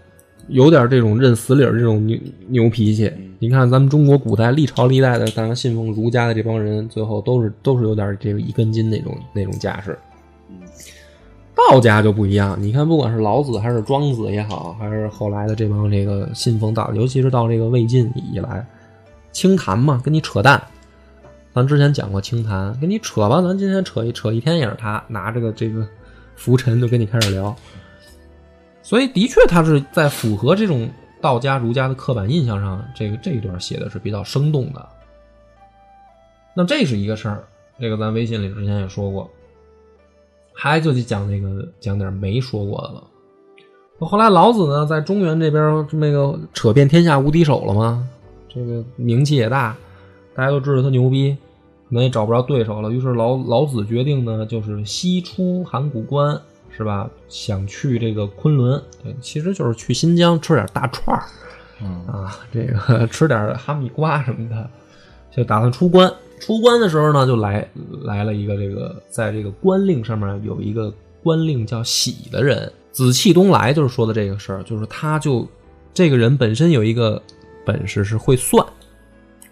[0.49, 3.13] 有点这种认死理儿这种牛牛脾气。
[3.39, 9.99] 你看咱们中国古代历朝历代的，当然信奉儒家的这帮人，最后都是都是有点这个一根筋那种那种架势。
[11.55, 18.67] 道家就不一样，你看，不管是老子还是庄子也好，还是后来的这帮这个信奉道，尤其是到这个魏晋以来，
[19.31, 20.61] 清谈嘛，跟你扯淡。
[21.55, 25.87] 咱之前讲过清谈，跟你扯吧，咱今天扯一扯一天也是他拿着个这个
[26.35, 27.55] 浮尘就跟你开始聊。
[28.85, 30.89] 所以的确，他是在符合这种
[31.21, 34.89] 道家、儒家的刻板印象上，这个这一段写的是比较生动的。
[36.55, 37.43] 那这是一个事儿，
[37.81, 39.29] 这个咱微信里之前也说过。
[40.53, 43.03] 还就得讲那个讲点没说过的了。
[44.07, 48.07] 后来老子呢，在中原这边这么个扯遍天下无敌手了吗？
[48.49, 49.77] 这个名气也大，
[50.33, 51.37] 大家都知道他牛逼，
[51.89, 52.91] 可能也找不着对手了。
[52.91, 56.41] 于是老老子决定呢，就是西出函谷关，
[56.77, 57.09] 是吧？
[57.29, 61.23] 想去这个昆仑，对，其实就是去新疆吃点大串儿，
[61.81, 64.69] 嗯啊，这个 吃点哈密瓜什么的，
[65.35, 66.13] 就打算出关。
[66.41, 67.67] 出关的时候呢，就来
[68.03, 75.49] 来了一个这个，在这个官令上面有一个官令叫喜的人，紫气东来，就是说的这个事儿，就是他就
[75.95, 77.23] 这个人本身有一个
[77.65, 78.67] 本事是会算，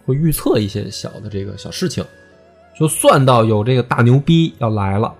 [0.04, 2.04] 会预测一些小的这个小事情，
[2.78, 5.14] 就算到有这个大牛逼要来了，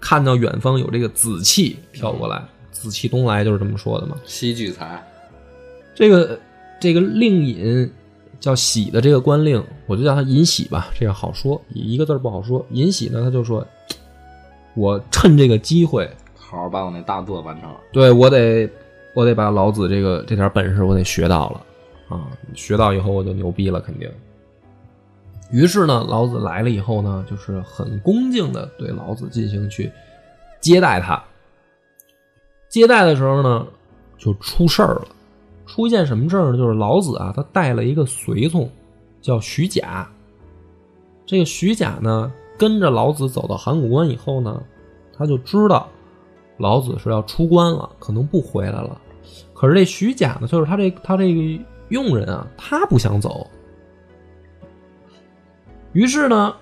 [0.00, 4.16] 看到远方有这个紫气飘过来，紫气东来就是这么说的嘛。
[4.24, 5.02] 西聚财，
[5.94, 6.38] 这个
[6.80, 7.90] 这个令尹
[8.38, 12.64] 叫喜的这个官令，我就叫他尹喜吧，这个好说，一个字不好说。
[12.70, 13.66] 尹喜呢，他就说，
[14.74, 17.80] 我趁这个机会，好好把我那大作完成了。
[17.92, 18.68] 对我得
[19.14, 24.08] 我得把老子这个这点本事我得学到了啊，学到以后我就牛逼了，肯定。
[25.50, 29.90] 于是呢，老子来了以后呢，就是很恭敬的对老子进行去
[30.60, 31.22] 接待他。
[32.68, 33.66] 接待的时候呢，
[34.18, 35.06] 就出事儿了。
[35.66, 36.56] 出一件什么事儿呢？
[36.56, 38.70] 就是老子啊，他带了一个随从，
[39.20, 40.08] 叫徐甲。
[41.24, 44.62] 这个徐甲呢，跟着老子走到函谷关以后呢，
[45.16, 45.88] 他就知道
[46.56, 49.00] 老子是要出关了，可能不回来了。
[49.54, 53.48] 可是这徐甲呢，就是他这他这个佣人啊，他不想走。
[55.96, 56.54] 于是呢，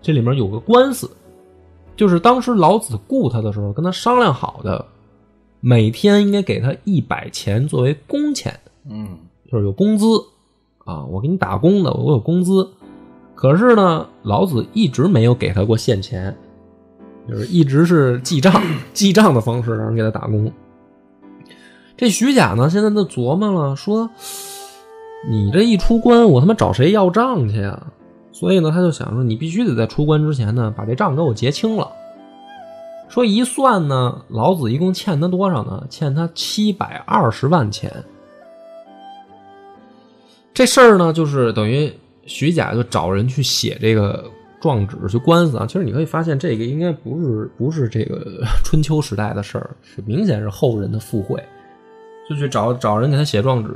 [0.00, 1.10] 这里面有个官司，
[1.96, 4.86] 就是当时老子雇他的时候，跟他商量好的，
[5.58, 8.56] 每天应该给他一百钱作为工钱，
[8.88, 9.18] 嗯
[9.50, 10.06] 就是有工资
[10.84, 12.70] 啊，我给你打工的，我有工资。
[13.34, 16.36] 可是呢，老子一直没有给他过现钱，
[17.28, 18.62] 就是一直是记账
[18.94, 20.52] 记账的方式让人给他打工。
[21.96, 24.08] 这徐甲呢，现在就琢磨了，说
[25.28, 27.88] 你这一出关，我他妈找谁要账去呀？
[28.34, 31.88] 所以呢，他就想说，你必须得在出关之前呢，把这账给我结清了。
[33.08, 35.86] 说一算呢，老子一共欠他多少呢？
[35.88, 37.92] 欠他七百二十万钱。
[40.52, 41.92] 这事儿呢，就是等于
[42.26, 44.24] 徐甲就找人去写这个
[44.60, 45.64] 状纸去官司啊。
[45.64, 51.40] 其实你可以发现，这个应该不是不是这个 春秋时代的事儿，是明显是后人的附会，
[52.28, 53.70] 就去找找人给他写状纸。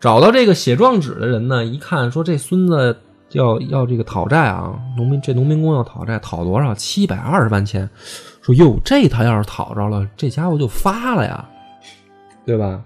[0.00, 2.96] 找到这个写状纸的人呢，一看说这孙子
[3.30, 6.74] 要要这个讨债啊，农民这农民工要讨债，讨多少？
[6.74, 7.88] 七百二十万钱。
[8.40, 11.48] 说哟，这他要是讨着了，这家伙就发了呀，
[12.44, 12.84] 对吧？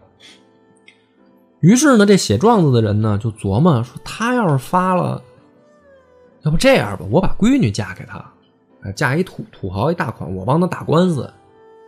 [1.60, 5.22] 于是呢，这写状子的人呢就琢磨说，他要是发了，
[6.42, 8.24] 要不这样吧，我把闺女嫁给他，
[8.82, 11.30] 哎，嫁一土土豪一大款，我帮他打官司。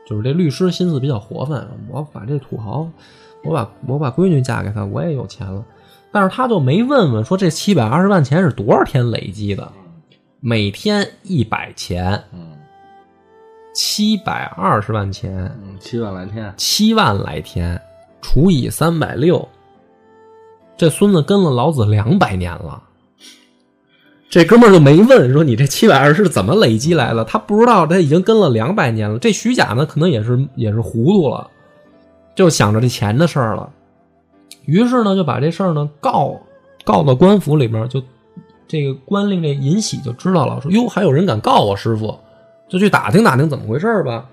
[0.04, 2.86] 就是这律师心思比较活泛，我把这土豪，
[3.44, 5.64] 我把我把闺女嫁给他，我也有钱了。
[6.12, 9.72] 但是他就没问问说这七百二十万钱是多少天累积的，
[10.40, 12.52] 每天一百钱，嗯
[13.74, 17.80] 七百二十万钱，嗯，七万来天，七万来天，
[18.20, 19.48] 除以三百六，
[20.76, 22.82] 这孙子跟了老子两百年了。
[24.28, 29.18] 这哥们儿就没问说你这七百二是怎么累积来的，他不知道他已经跟了两百年了。
[29.18, 31.50] 这徐甲呢，可能也是也是糊涂了，
[32.34, 33.70] 就想着这钱的事儿了。
[34.64, 36.40] 于是呢，就把这事儿呢告
[36.84, 38.02] 告到官府里面，就
[38.68, 42.18] 这个官令这尹喜就知道了，说哟，还有人敢告我师傅，
[42.68, 44.28] 就去打听打听怎么回事吧。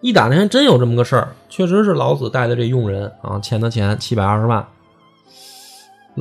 [0.00, 4.66] 一打听还真有这么个事儿，确实是老子带的这佣人啊，欠他钱七百二十万，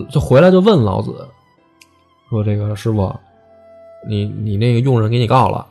[0.09, 1.27] 就回来就问老子
[2.29, 3.13] 说：“这个师傅，
[4.07, 5.67] 你你那个佣人给你告了，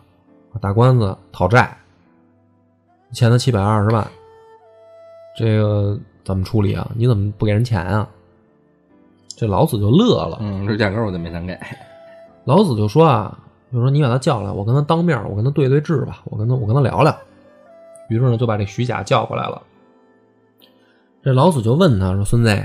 [0.61, 1.74] 打官司讨债，
[3.12, 4.07] 欠他七百二十万。”
[5.35, 6.91] 这个怎么处理啊？
[6.95, 8.09] 你怎么不给人钱啊？”
[9.37, 11.59] 这老子就乐了，嗯，这价格我就没想给。
[12.45, 13.39] 老子就说啊，
[13.73, 17.16] 就说你把他叫来，我跟他当面，我跟他对对质吧，我跟他我跟他聊聊。
[18.09, 19.62] 于是呢，就把这徐甲叫过来了。
[21.23, 22.62] 这老子就问他说：“孙子，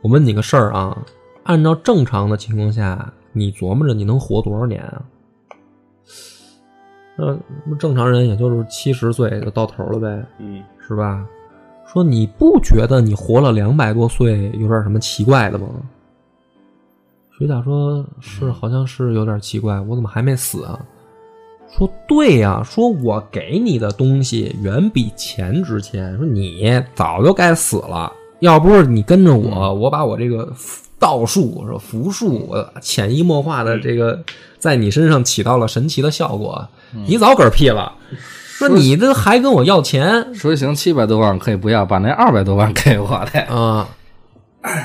[0.00, 1.04] 我问你个事儿啊，
[1.44, 5.02] 按照正常的情况下，你琢磨着你能活多少年啊？
[7.16, 11.26] 那正常人也就是七十岁就到头了呗，嗯，是吧？
[11.92, 15.66] 说你不觉得你活了两百多岁有点什么奇怪的吗？”
[17.36, 20.78] 水獭说：“是，好像是有点奇怪，我怎么还没死啊？”
[21.76, 30.52] 说：“对呀、说我给你的东西远比钱值钱，说你早就该死了，要不是你跟着我，我把我这个
[30.98, 34.22] 道术、说符术，我潜移默化的这个
[34.58, 36.68] 在你身上起到了神奇的效果，
[37.06, 37.92] 你早嗝屁了。
[38.68, 43.40] 说你这还跟我要钱说行，七百多万可以不要，把那二百多万给我的。
[43.54, 43.88] 啊？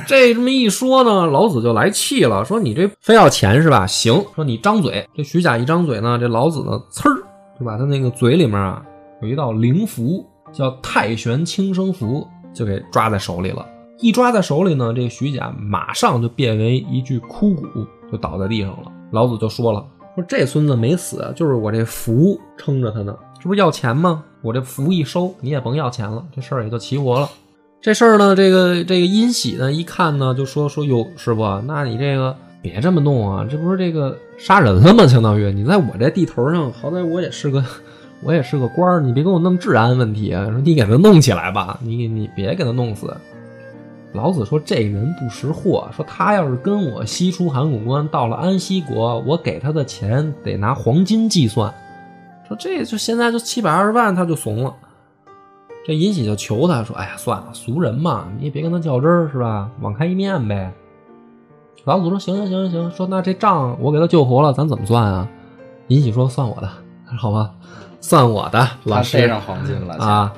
[0.08, 3.86] 这这么一说呢，老子就来气了，说你这非要钱是吧？
[3.86, 5.08] 行，说你张嘴。
[5.16, 7.22] 这徐甲一张嘴呢，这老子呢，呲儿
[7.60, 8.82] 就把他那个嘴里面啊
[9.22, 13.64] 有一道灵符，叫太玄轻生符，就给抓在手里了。
[14.00, 17.64] 一抓在手里呢，这个徐甲马上就变为一具枯骨，
[18.12, 18.92] 就倒在地上了。
[19.12, 23.16] 老子就说了，说这孙子没死，就是我这符撑着他呢，
[23.48, 24.26] 这不是要钱吗？
[24.42, 27.30] 我这符一收，你也甭要钱了，这事儿也就齐活了。
[27.80, 35.08] 这事儿呢，这个这个殷喜呢，一看呢，就说说哟，师傅，那你这个别这么弄啊，这不是这个杀人了吗？
[35.08, 37.64] 相当于你在我这地头上，好歹我也是个
[38.22, 40.46] 我也是个官儿，你别给我弄治安问题啊！
[40.50, 43.16] 说你给他弄起来吧，你你别给他弄死。
[44.12, 51.74] 老子说这人不识货，说他要是跟我西出函谷关，到了安西国，我给他的钱得拿黄金计算。
[52.48, 54.74] 说这就现在就七百二十万，他就怂了。
[55.86, 59.70] 这尹喜就求他说：“哎呀，算了，俗人嘛，你也别跟他较真儿，是吧？
[59.82, 60.72] 网开一面呗。”
[61.86, 65.28] 老祖说：“行行行行行，说那这账我给他救活了，咱怎么算啊？”
[65.88, 66.70] 尹喜说：“算我的，
[67.18, 67.52] 好吧，
[68.02, 70.34] 算我的。”老师上黄金了啊。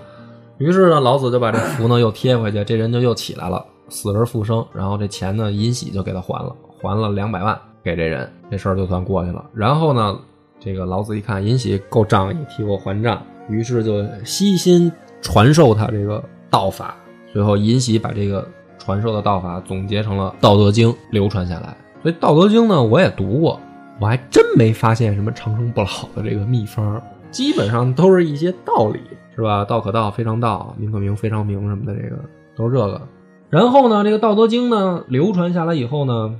[0.60, 4.64] 于是呢，老子就把这符呢又贴回去，这人就又起来了，死而复生。
[4.74, 9.43] 然后这钱呢，尹喜就给他还了，还了两百万给这人，这事儿就算过去了。
[9.53, 10.20] 然后呢，
[10.60, 14.91] 这个老子一看尹喜够仗义，替我还账，于是就悉心
[15.22, 16.95] 传授他这个道法。
[17.32, 18.47] 最后，尹喜把这个
[18.78, 21.76] 传授的道法总结成了《道德经》，流传下来。
[22.01, 23.60] 所以，《道德经》呢，我也读过，
[23.99, 27.01] 我还真没发现什么长生不老的这个秘方，
[27.32, 28.99] 基本上都是一些道理。
[29.36, 29.64] 是吧？
[29.64, 32.18] 道可道，非常道；名可名，非常名什么的，这个
[32.57, 33.01] 都是这个。
[33.49, 36.36] 然后呢，这个《道德经》呢流传下来以后呢，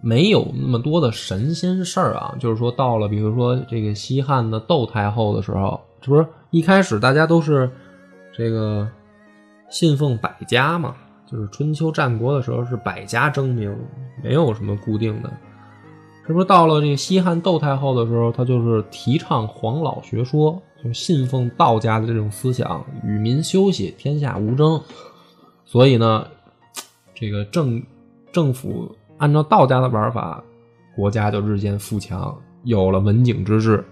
[0.00, 2.34] 没有那么多的神仙事儿啊。
[2.38, 7.70] 就是说，到了比如说这个西汉的窦太后的时候，这不是一开始大家都是
[8.32, 8.88] 这个
[9.68, 10.94] 信奉百家嘛？
[11.30, 13.76] 就是春秋战国的时候是百家争鸣，
[14.22, 15.32] 没有什么固定的。
[16.26, 20.60] 这不是到了这个西汉窦太后的时候，他就是提倡黄老学说。
[20.84, 24.82] 就信奉道家的这种思想，与民休息，天下无争。
[25.64, 26.26] 所以呢，
[27.14, 27.80] 这个政
[28.32, 30.42] 政府按照道家的玩法，
[30.96, 33.84] 国家就日渐富强，有了文景之治。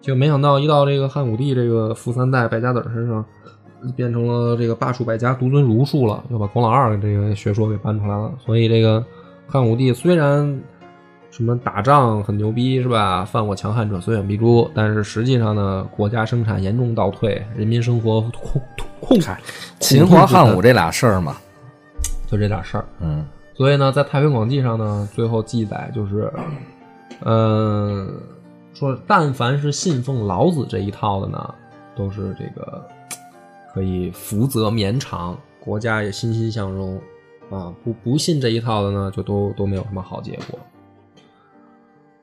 [0.00, 3.22] 就没想到一到这个汉武帝这个富三代败家子身上，
[3.94, 8.32] 变成了这个罢黜百家，独尊儒术了，又把孔老二这个学说给搬出来了。
[8.38, 9.04] 所以这个
[9.46, 10.58] 汉武帝虽然。
[11.30, 13.22] 什么打仗很牛逼是吧？
[13.22, 14.68] 犯我强汉者，虽远必诛。
[14.74, 18.60] 但是实际上呢，国家生产严重倒退，人民生活控
[18.98, 19.28] 控制。
[19.78, 21.36] 秦皇汉武这俩事儿嘛，
[22.26, 22.84] 就这点事儿。
[23.00, 23.24] 嗯，
[23.58, 26.32] 所以呢，在《太平广记》上呢，最后记载就是，
[27.24, 28.08] 嗯，
[28.72, 31.54] 说但凡是信奉老子这一套的呢，
[31.96, 32.86] 都是这个
[33.74, 37.00] 可以福泽绵长，国家也欣欣向荣
[37.50, 37.74] 啊。
[37.82, 40.56] 不不信这一套的呢，就都都没有什么好结果。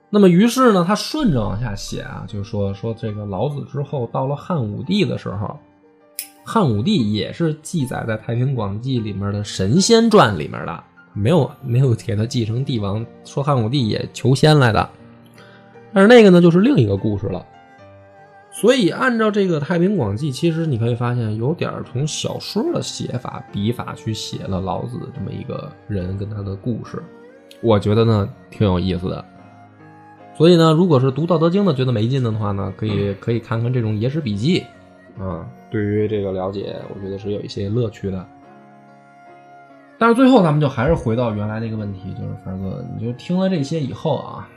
[0.09, 5.59] 那么，于是呢，他顺着往下写啊，就说说这个老子之后，到了汉武帝的时候，
[6.45, 10.83] 汉武帝也是记载在《太平广记》里面的神仙传里面的，
[11.15, 14.87] 没有没有给他继承帝王，说汉武帝也求仙来的。
[15.91, 17.43] 但是那个呢，就是另一个故事了。
[18.51, 27.03] 所以，按照这个《太平广记》，其实你可以发现，有点从小说的写法、笔法去写了老子这么一个人跟他的故事，
[27.61, 29.25] 我觉得呢挺有意思的。
[30.37, 34.63] 所以呢，如果是读《道德经》的觉得没劲的话呢，可以可以看看这种野史笔记，
[35.19, 38.25] 啊，对于这个了解，我觉得是有一些乐趣的。
[39.97, 44.47] 但是最后咱们就还是回到原来那个问题，就是凡哥，你就听了这些以后啊，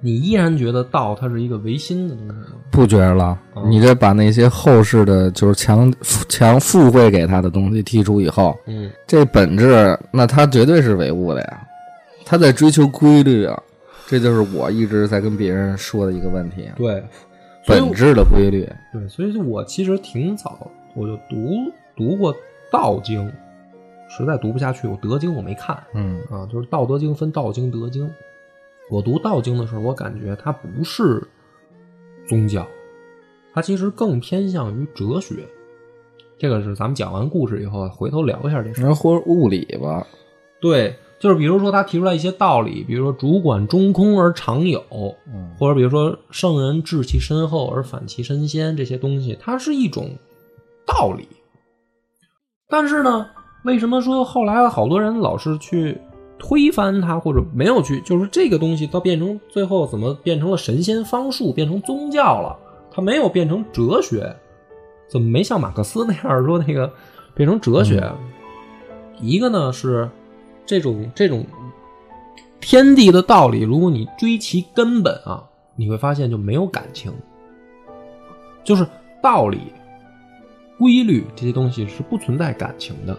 [0.00, 2.46] 你依然觉得道它是一个唯心的东西吗？
[2.70, 3.38] 不觉得了？
[3.54, 5.92] 嗯你这把那些后世的，就是强
[6.28, 11.66] 强附会给他的东西剔除以后，嗯，这本质那他绝对是唯物的呀，
[12.24, 13.62] 他在追求规律啊，
[14.06, 17.02] 这就是我一直在跟别人说的一个问题啊，对，
[17.64, 18.68] 所以本质的规律。
[18.92, 21.54] 对，所以就我其实挺早我就读
[21.96, 22.34] 读过
[22.70, 23.26] 《道经》，
[24.16, 28.08] 实在读不下去，我《德经》我没看嗯啊，就是《道德经》分《道经》《德经》。
[28.90, 31.22] 我读《道经》的时候，我感觉它不是
[32.26, 32.66] 宗教，
[33.52, 35.46] 它其实更偏向于哲学。
[36.38, 38.94] 这个是咱们讲完故事以后，回头聊一下这事儿。
[38.94, 40.06] 或者物理吧，
[40.60, 44.82] 对，就是比如说他提出来一些道理，比如说主管中空而常有，
[45.26, 50.10] 嗯或者比如说圣人治其身后而反其身先这些东西，它是一种
[50.86, 51.26] 道理。
[52.68, 53.30] 但是呢，
[53.66, 56.00] 为什么说后来好多人老是去
[56.38, 62.56] 推翻它，或者没有去，就是这个东西到变成最后怎么变成了神仙方术，变成宗教了？
[62.92, 64.34] 它没有变成哲学，
[65.08, 66.88] 怎么没像马克思那样说那个
[67.34, 68.08] 变成哲学？
[69.20, 70.08] 一个呢是
[70.64, 71.44] 这种这种
[72.60, 75.42] 天地的道理，如果你追其根本啊，
[75.74, 77.12] 你会发现就没有感情，
[78.62, 78.86] 就是
[79.20, 79.58] 道理、
[80.78, 83.18] 规律这些东西是不存在感情的。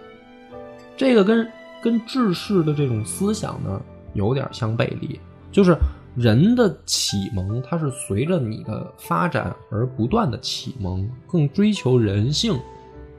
[0.97, 1.47] 这个跟
[1.81, 3.81] 跟治世的这种思想呢
[4.13, 5.17] 有点相背离，
[5.51, 5.77] 就是
[6.15, 12.59] 人的启蒙，它是随着你的发展而不断的启蒙，更追求人性、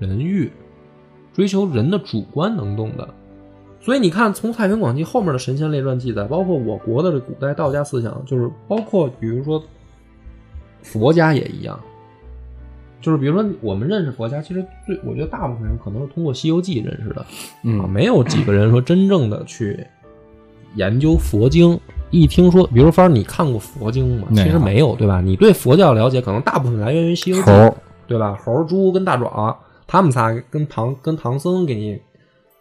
[0.01, 0.51] 人欲，
[1.33, 3.09] 追求人的主观能动的。
[3.81, 9.62] 所以你看，从《太平广记》后面的神仙列传记载，包括我国的这古代道家思想，就是包括比如说
[10.83, 11.79] 佛家也一样，
[13.01, 17.26] 就是比如说我们认识佛家，其实最我觉得大部分人可能是通过《西游记》认识的，啊，
[17.62, 19.78] 嗯没有几个人说真正的去
[20.74, 21.78] 研究佛经。
[22.11, 24.28] 一听说，比如说，你看过佛经吗？
[24.34, 25.20] 其实没有，对吧？
[25.20, 27.53] 你对佛教了解，可能大部分来源于《西游记猴》，
[28.07, 28.34] 对吧？
[28.42, 29.55] 猴、猪跟大壮，
[29.86, 32.01] 他们仨跟唐跟唐僧给你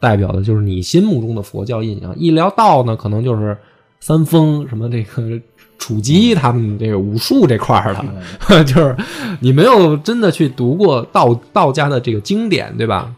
[0.02, 2.14] 代表的就是你心目中的佛教印象。
[2.18, 3.58] 一聊道呢，可能就是
[4.02, 5.40] 三丰什么这个
[5.78, 7.96] 楚基他们这个武术这块儿
[8.48, 8.96] 的， 就是
[9.40, 13.14] 你没有真的去读过道道家的这个经典，对吧？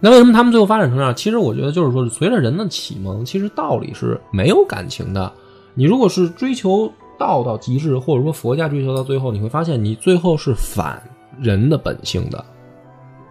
[0.00, 1.14] 那为什么他们最后发展成这样？
[1.14, 5.32] 其实我觉得就是说，随着人的启蒙，其实道理是没有感情的。
[5.74, 11.02] 你如果是追求道到极致，或者说佛家追求到最后，你会发现你最后是反
[11.40, 12.44] 人的本性的。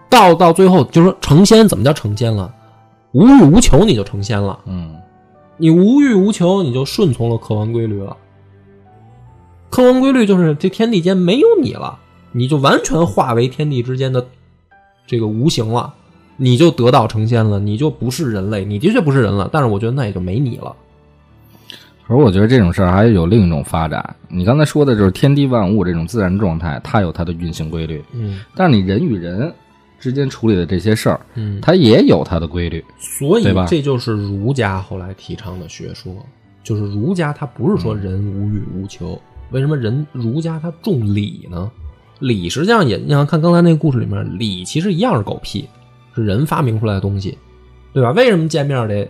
[0.09, 2.51] 道到最后就是说成仙，怎么叫成仙了？
[3.11, 4.59] 无欲无求，你就成仙了。
[4.65, 4.95] 嗯
[5.57, 8.17] 你无欲无求，你就顺从了客观规律了。
[9.73, 11.97] 客观规律就是这天地间没有你了，
[12.31, 14.23] 你就完全化为天地之间的
[15.07, 15.91] 这个无形了，
[16.37, 19.49] 你就得道成仙了，你就不是人类，你的确不是人了。
[19.51, 20.75] 但是我觉得那也就没你了。
[22.05, 24.15] 而我觉得这种事儿还有另一种发展。
[24.29, 29.51] 你刚才说的就是天地万物这种自然状态，它有它的运行规律，嗯但是你人与人
[29.99, 32.85] 之间处理的这些事儿，嗯，它也有它的规律。
[32.99, 36.15] 所以吧这就是儒家后来提倡的学说，
[36.63, 39.19] 就是儒家他不是说人无欲无求，
[39.51, 41.71] 为什么人儒家他重礼呢？
[42.19, 45.67] 礼实际上也，你想看刚才那个故事里面，礼其实一样是狗屁，
[46.15, 47.37] 是人发明出来的东西，
[47.91, 48.11] 对吧？
[48.11, 49.09] 为什么见面得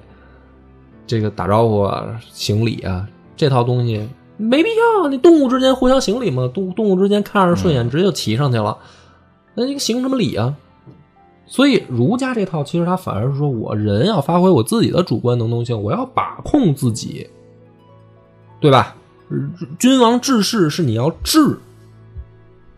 [1.06, 4.08] 这个打招呼啊、行礼啊这套东西
[4.38, 5.08] 没必要？
[5.10, 8.78] 你动物之间互相行礼嘛，动动物之间看着顺眼，直接就骑上去了，
[9.54, 10.56] 那你行什么礼啊？
[11.46, 17.28] 所以儒家这套其实它反而是说我人要发挥我自己的主观能动性，我要把控自己，
[18.60, 18.96] 对吧？
[19.80, 21.58] 君王治世是你要治，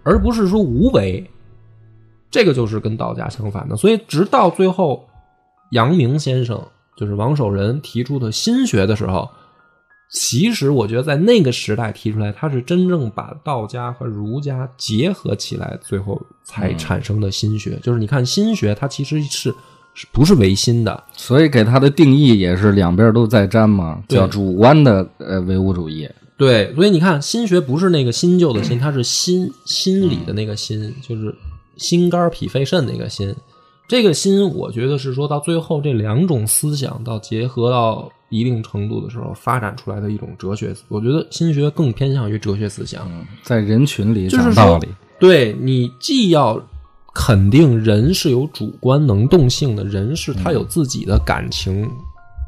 [0.04, 1.30] 而不是说无为。
[2.32, 3.76] 这个就是跟道家相反的。
[3.78, 5.08] 所以直到最后，
[5.72, 6.62] 阳明先生
[6.98, 9.30] 就是王守仁提出的心学的时候，
[10.12, 17.80] 其实我觉得在那个时代提出来，他是真正把道家和儒家结合起来，最后才产生的心学。
[17.82, 19.54] 就是你看心学，它其实是
[19.93, 21.04] 是不是唯心的？
[21.14, 26.10] 所以给它的定义也是两边都在沾嘛，叫主观的呃唯物主义。
[26.38, 31.33] 对，所以你看，心学不是那个新旧的心，它是心心理的那个心，就是
[31.77, 33.33] 心肝脾肺肾那个心。
[33.88, 40.75] 这个心，我觉得是说到最后，这两种思想到结合到一定程度的时候，发展出来的一种哲学。
[40.89, 43.09] 我觉得心学更偏向于哲学思想。
[43.43, 46.61] 在人群里讲道理，对你既要
[47.13, 51.88] 肯定人是有主观能动性的，人是他有自己的感情，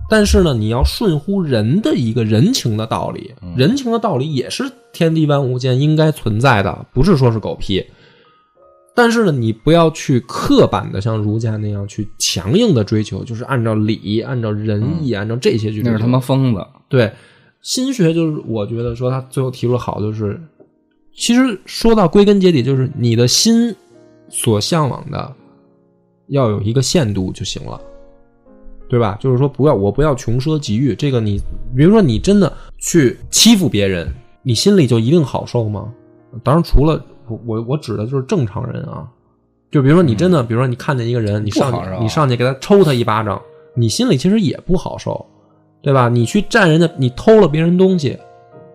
[0.09, 7.83] 但是呢，你要顺乎人的一个人情的道理，人情的道理也是天地万物间应该存在的，不是说是狗屁。
[8.95, 15.91] 但是呢，你不要去刻板的像儒家那样去强硬的追求，就是按照礼、按照仁义、按照这些去追求。
[15.91, 16.65] 那是他妈疯子。
[16.89, 17.11] 对，
[17.61, 20.41] 心学就是我觉得说他最后提出了好，就是
[21.13, 23.75] 其实说到归根结底，就是你的心
[24.29, 25.31] 所向往的
[26.29, 27.79] 要有一个限度就行了，
[28.89, 29.17] 对吧？
[29.19, 31.41] 就是说不要我不要穷奢极欲，这个你
[31.75, 34.07] 比如说你真的去欺负别人，
[34.43, 35.91] 你心里就一定好受吗？
[36.43, 39.07] 当然，除了我我我指的就是正常人啊，
[39.71, 43.41] 就比如说你真的，比如说你看见一个人，你上去你上去给他抽他一巴掌，
[43.73, 45.25] 你心里其实也不好受，
[45.81, 46.07] 对吧？
[46.07, 48.17] 你去占人家，你偷了别人东西，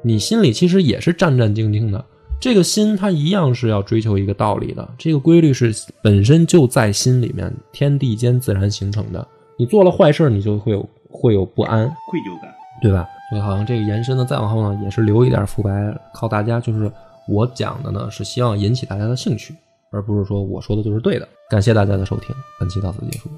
[0.03, 2.05] 你心里其实也是战战兢兢的。
[2.41, 9.27] 这个心它一样是要追求一个道理的，这个规律是本身就在心里面，天地间自然形成的。
[9.59, 12.53] 你做了坏事，你就会有会有不安，愧疚感。
[12.81, 13.09] 对吧？
[13.31, 15.71] 所以好像这个延伸呢，再往后呢，也是留一点伏白，
[16.13, 16.59] 靠大家。
[16.59, 16.91] 就是
[17.29, 19.55] 我讲的呢，是希望引起大家的兴趣，
[19.93, 21.29] 而不是说我说的就是对的。
[21.49, 23.31] 感谢大家的收听，本期到此结束。